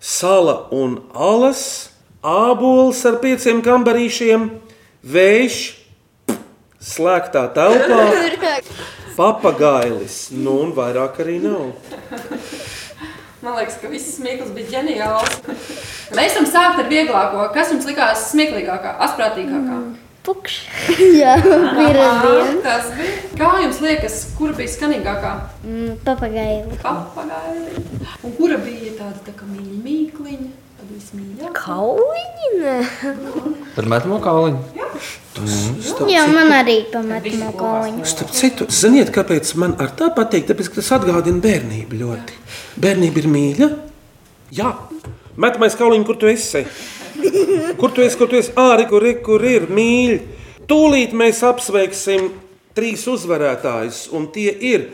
sala 0.00 0.62
un 0.72 1.02
alas, 1.12 1.90
ābols 2.24 3.02
ar 3.08 3.18
pieciem 3.20 3.60
kambarīšiem, 3.64 4.48
vējš, 5.04 5.58
slēgtā 6.80 7.44
telpā, 7.56 8.00
papagailis, 9.20 10.30
nu 10.32 10.56
un 10.64 10.72
vairāk 10.76 11.20
arī 11.24 11.36
nav. 11.44 11.68
Man 13.44 13.60
liekas, 13.60 13.76
ka 13.78 13.92
viss 13.92 14.16
smieklus 14.16 14.48
bija 14.56 14.78
ģeniāls. 14.78 15.36
Mēs 16.16 16.34
varam 16.34 16.48
sākt 16.48 16.80
ar 16.82 16.88
vieglāko. 16.90 17.44
Kas 17.54 17.68
jums 17.70 17.86
likās 17.86 18.24
smieklīgākā, 18.32 18.96
asprātīgākā? 19.06 20.05
Pukš. 20.26 20.58
Jā, 21.20 21.36
bija 21.78 22.10
viens. 22.24 22.62
Tas 22.64 22.90
bija. 22.98 23.16
Kā 23.38 23.50
jums 23.62 23.80
liekas, 23.84 24.20
kura 24.38 24.56
bija 24.58 24.72
skanīgākā? 24.74 25.32
Mm, 25.62 25.98
Papagaili. 26.06 26.78
Papagaili. 26.82 27.82
Un 28.26 28.34
kura 28.38 28.58
bija 28.62 28.96
tāda 28.98 29.22
tā 29.28 29.34
kā 29.36 29.46
mīļa 29.46 29.76
mīkliņa? 29.84 30.48
Tad 30.80 30.90
vismīļākā. 30.90 31.52
Kauliņi? 31.60 32.50
Nē. 32.56 32.74
Par 33.76 33.88
metamo 33.92 34.18
kauliņu. 34.24 34.82
Mm. 35.36 36.08
Jā, 36.10 36.24
man 36.32 36.50
arī 36.56 36.78
pametamo 36.90 37.52
kauliņu. 37.60 38.04
Starp 38.08 38.34
citu, 38.34 38.66
ziniet, 38.72 39.12
kāpēc 39.14 39.52
man 39.60 39.76
ar 39.82 39.92
tā 39.98 40.10
patīk? 40.16 40.48
Tāpēc, 40.50 40.72
ka 40.72 40.80
tas 40.80 40.94
atgādina 40.96 41.42
bērnību 41.44 42.00
ļoti. 42.02 42.40
Bērnība 42.82 43.22
ir 43.22 43.30
mīļa. 43.36 43.70
Jā, 44.56 44.72
metamais 45.36 45.76
kauliņš, 45.78 46.06
kur 46.08 46.18
tu 46.22 46.30
esi? 46.32 46.64
Kur 47.80 47.92
tu 47.92 48.04
esi? 48.04 48.18
Kur 48.18 48.30
tu 48.30 48.38
esi? 48.38 48.54
Ārā, 48.58 48.86
kur, 48.90 49.06
kur 49.24 49.44
ir 49.46 49.68
mīļi. 49.72 50.18
Tūlīt 50.66 51.14
mēs 51.16 51.42
apsveiksim 51.46 52.30
trīs 52.76 53.06
uzvarētājus, 53.08 54.06
un 54.14 54.26
tie 54.34 54.50
ir 54.50 54.88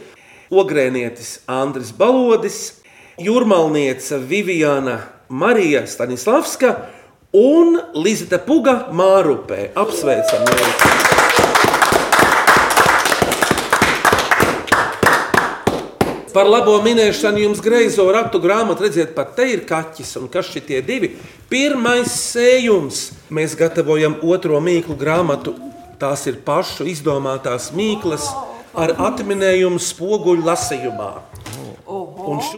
Ogrēnietis 0.53 1.39
Andris 1.49 1.95
Balodis, 1.97 2.59
Jūrmalniece 3.23 4.21
Viviana 4.29 4.99
Marija 5.33 5.87
Stanislavska 5.89 6.75
un 7.33 7.79
Lizita 7.97 8.41
Puga 8.45 8.93
Mārupē. 8.93 9.71
Apsveicam! 9.81 10.45
Jūs. 10.53 11.12
Par 16.33 16.49
labo 16.49 16.79
minēšanu 16.81 17.43
jums 17.43 17.61
greizo 17.61 18.07
ratu 18.15 18.39
grāmatu 18.41 18.87
redziet, 18.87 19.11
pat 19.17 19.35
te 19.37 19.45
ir 19.53 19.67
kaķis 19.69 20.15
un 20.21 20.31
kas 20.33 20.49
šitie 20.49 20.79
divi. 20.87 21.11
Pirmais 21.53 22.09
sējums. 22.33 23.03
Mēs 23.33 23.57
gatavojam 23.61 24.17
otro 24.25 24.61
mīklu 24.65 24.97
grāmatu. 24.97 25.53
Tās 26.01 26.25
ir 26.27 26.41
pašu 26.47 26.87
izdomātās 26.89 27.69
mīklas 27.77 28.25
ar 28.75 28.95
atminējumu 29.11 29.79
spoguļu 29.85 30.47
lasījumā. 30.49 31.11
Un 31.93 32.41
š- 32.41 32.57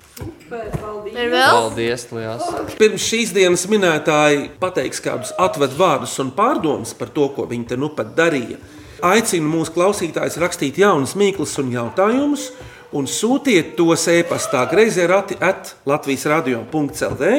Paldies, 1.51 2.05
liels! 2.15 2.45
Pirms 2.79 3.03
šīs 3.11 3.33
dienas 3.35 3.65
minētāji 3.71 4.51
pateiks 4.63 5.01
kādus 5.03 5.33
atvedu 5.41 5.75
vārdus 5.81 6.15
un 6.23 6.31
pārdomas 6.37 6.93
par 6.97 7.11
to, 7.15 7.27
ko 7.35 7.47
viņi 7.51 7.67
te 7.73 7.79
nu 7.81 7.89
pat 7.97 8.13
darīja. 8.17 8.61
Aicinu 9.05 9.51
mūsu 9.51 9.75
klausītājus 9.75 10.39
rakstīt 10.41 10.79
jaunas 10.81 11.17
mīklas 11.19 11.57
un 11.61 11.73
jautājumus, 11.75 12.47
un 12.95 13.09
sūtiet 13.11 13.75
tos 13.79 14.07
e-pastā 14.13 14.63
grazējā 14.71 15.07
rati 15.11 15.37
at 15.43 15.75
Latvijas 15.89 16.29
radio.clv 16.31 17.31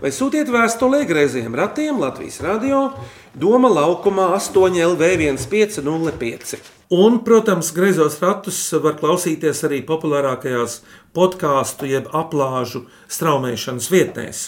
vai 0.00 0.12
sūtiet 0.14 0.48
vēstulē 0.52 1.02
grazējiem 1.08 1.56
ratiem 1.58 2.00
Latvijas 2.00 2.40
radio 2.44 2.86
Doma 3.32 3.70
laukumā 3.72 4.30
8 4.36 4.76
LV 4.84 5.12
1505. 5.48 6.58
Un, 6.92 7.22
protams, 7.24 7.70
griezos 7.72 8.18
ratus 8.20 8.58
var 8.84 8.98
klausīties 9.00 9.62
arī 9.64 9.80
populārākajās 9.88 10.82
podkāstu 11.16 11.88
jeb 11.88 12.10
aplāžu 12.12 12.84
straumēšanas 13.08 13.88
vietnēs. 13.92 14.44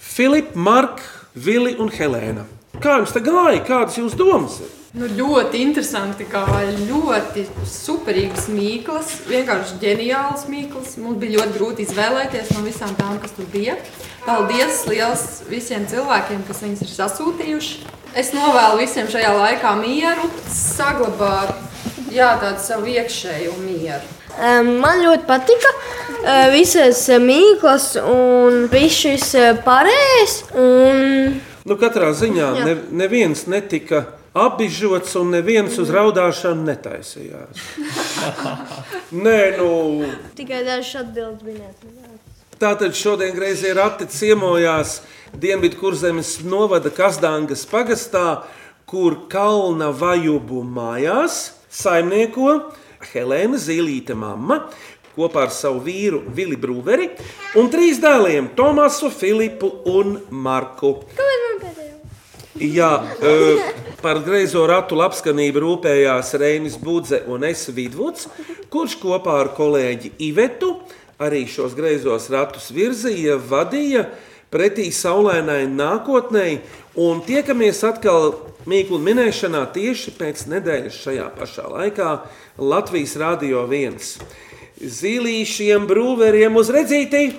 Filips, 0.00 0.56
Marks, 0.56 1.04
Vili 1.36 1.76
un 1.80 1.92
Helēna. 1.92 2.48
Kā 2.80 3.00
jums 3.00 3.12
te 3.12 3.20
gāja? 3.20 3.60
Kādas 3.66 3.98
jūsu 4.00 4.16
domas? 4.16 4.60
ir? 4.62 4.70
Nu, 4.92 5.06
ļoti 5.08 5.62
interesanti, 5.64 6.26
kā 6.28 6.42
ļoti 6.76 7.46
superīgs 7.64 8.50
mīklas, 8.52 9.12
vienkārši 9.24 9.78
ģeniāls 9.80 10.44
mīklas. 10.52 10.98
Mums 11.00 11.16
bija 11.20 11.38
ļoti 11.38 11.54
grūti 11.56 11.86
izvēlēties 11.86 12.50
no 12.52 12.64
visām 12.66 12.92
tām, 12.98 13.16
kas 13.22 13.32
tur 13.36 13.48
bija. 13.52 13.78
Paldies 14.26 14.82
liels 14.90 15.24
visiem 15.48 15.86
cilvēkiem, 15.88 16.42
kas 16.44 16.60
viņus 16.64 16.84
ir 16.84 16.90
sasūtījuši. 16.92 17.78
Es 18.20 18.34
novēlu 18.36 18.82
visiem 18.82 19.08
šajā 19.08 19.30
laikā 19.32 19.72
mieru, 19.80 20.28
saglabāt 20.52 21.54
jā, 22.12 22.34
tādu 22.42 22.60
savu 22.60 22.92
iekšējo 22.92 23.54
mieru. 23.62 24.18
Man 24.82 25.00
ļoti 25.04 25.24
patika 25.28 25.72
uh, 25.72 26.52
visas 26.52 27.00
mīklas 27.20 27.94
un 28.00 28.66
viss 28.72 29.00
šis 29.06 29.32
uh, 29.40 29.48
pārējais. 29.64 30.36
Un... 30.52 31.40
Nu, 31.62 31.76
katrā 31.78 32.10
ziņā 32.16 32.48
ne, 32.66 32.74
neviens 32.90 33.44
netika 33.46 34.02
apbižots 34.34 35.14
un 35.20 35.30
neviens 35.36 35.76
uz 35.78 35.92
raudāšanu 35.94 36.66
netaisījās. 36.66 37.62
Nē, 39.24 39.38
nu, 39.60 39.70
Tikai 40.38 40.64
dažas 40.66 41.04
atbildes 41.04 41.44
bija. 41.46 41.70
Tātad 42.62 42.94
šodien 42.98 43.34
grazējā 43.34 43.76
rati 43.78 44.06
ciemojās 44.10 45.00
Dienvidu 45.32 45.78
kurzemes 45.80 46.36
novada 46.44 46.90
Kazdāngas 46.92 47.62
pagastā, 47.70 48.42
kur 48.84 49.22
Kalna 49.32 49.88
vajubu 49.96 50.60
mājās 50.66 51.54
saimnieko 51.72 52.58
Helēna 53.12 53.58
Zīlīte 53.58 54.14
mamma 54.18 54.64
kopā 55.16 55.46
ar 55.46 55.54
savu 55.54 55.82
vīru 55.86 56.22
Vili 56.36 56.58
Brūveri 56.60 57.10
un 57.60 57.70
trīs 57.72 58.00
dēliem- 58.02 58.52
Tomasu, 58.58 59.10
Filipu 59.10 59.72
un 59.88 60.18
Marku. 60.30 60.98
Kāpēc? 61.16 61.41
Jā, 62.60 62.90
par 64.02 64.18
greizo 64.26 64.66
ratu 64.68 64.96
labskanību 64.98 65.62
rūpējās 65.62 66.34
Reinis 66.36 66.74
Budze 66.76 67.22
un 67.32 67.46
es 67.48 67.64
Vidvuds, 67.72 68.26
kurš 68.72 68.98
kopā 69.00 69.38
ar 69.40 69.52
kolēģi 69.56 70.12
Ivetu 70.28 70.74
arī 71.22 71.46
šos 71.48 71.72
greizos 71.78 72.28
ratus 72.32 72.68
virzīja, 72.74 73.38
vadīja 73.38 74.04
pretī 74.52 74.90
saulēnai 74.92 75.64
nākotnē. 75.72 76.46
Un 77.00 77.22
tiekamies 77.24 77.80
atkal 77.88 78.34
Mīklu 78.68 79.00
minēšanā 79.02 79.64
tieši 79.74 80.12
pēc 80.20 80.44
nedēļas 80.52 80.98
šajā 81.02 81.24
pašā 81.38 81.64
laikā 81.72 82.10
Latvijas 82.62 83.16
Rādio 83.18 83.64
1. 83.66 83.96
Zīlīšiem 84.82 85.88
brūveriem 85.88 86.60
uz 86.60 86.70
redzīti! 86.74 87.32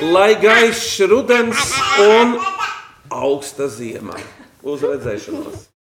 Lai 0.00 0.34
gaišs 0.36 0.98
rudens 1.08 1.70
un 2.04 2.34
augsta 3.08 3.64
ziema. 3.72 4.18
Uz 4.60 4.82
redzēšanos! 4.84 5.75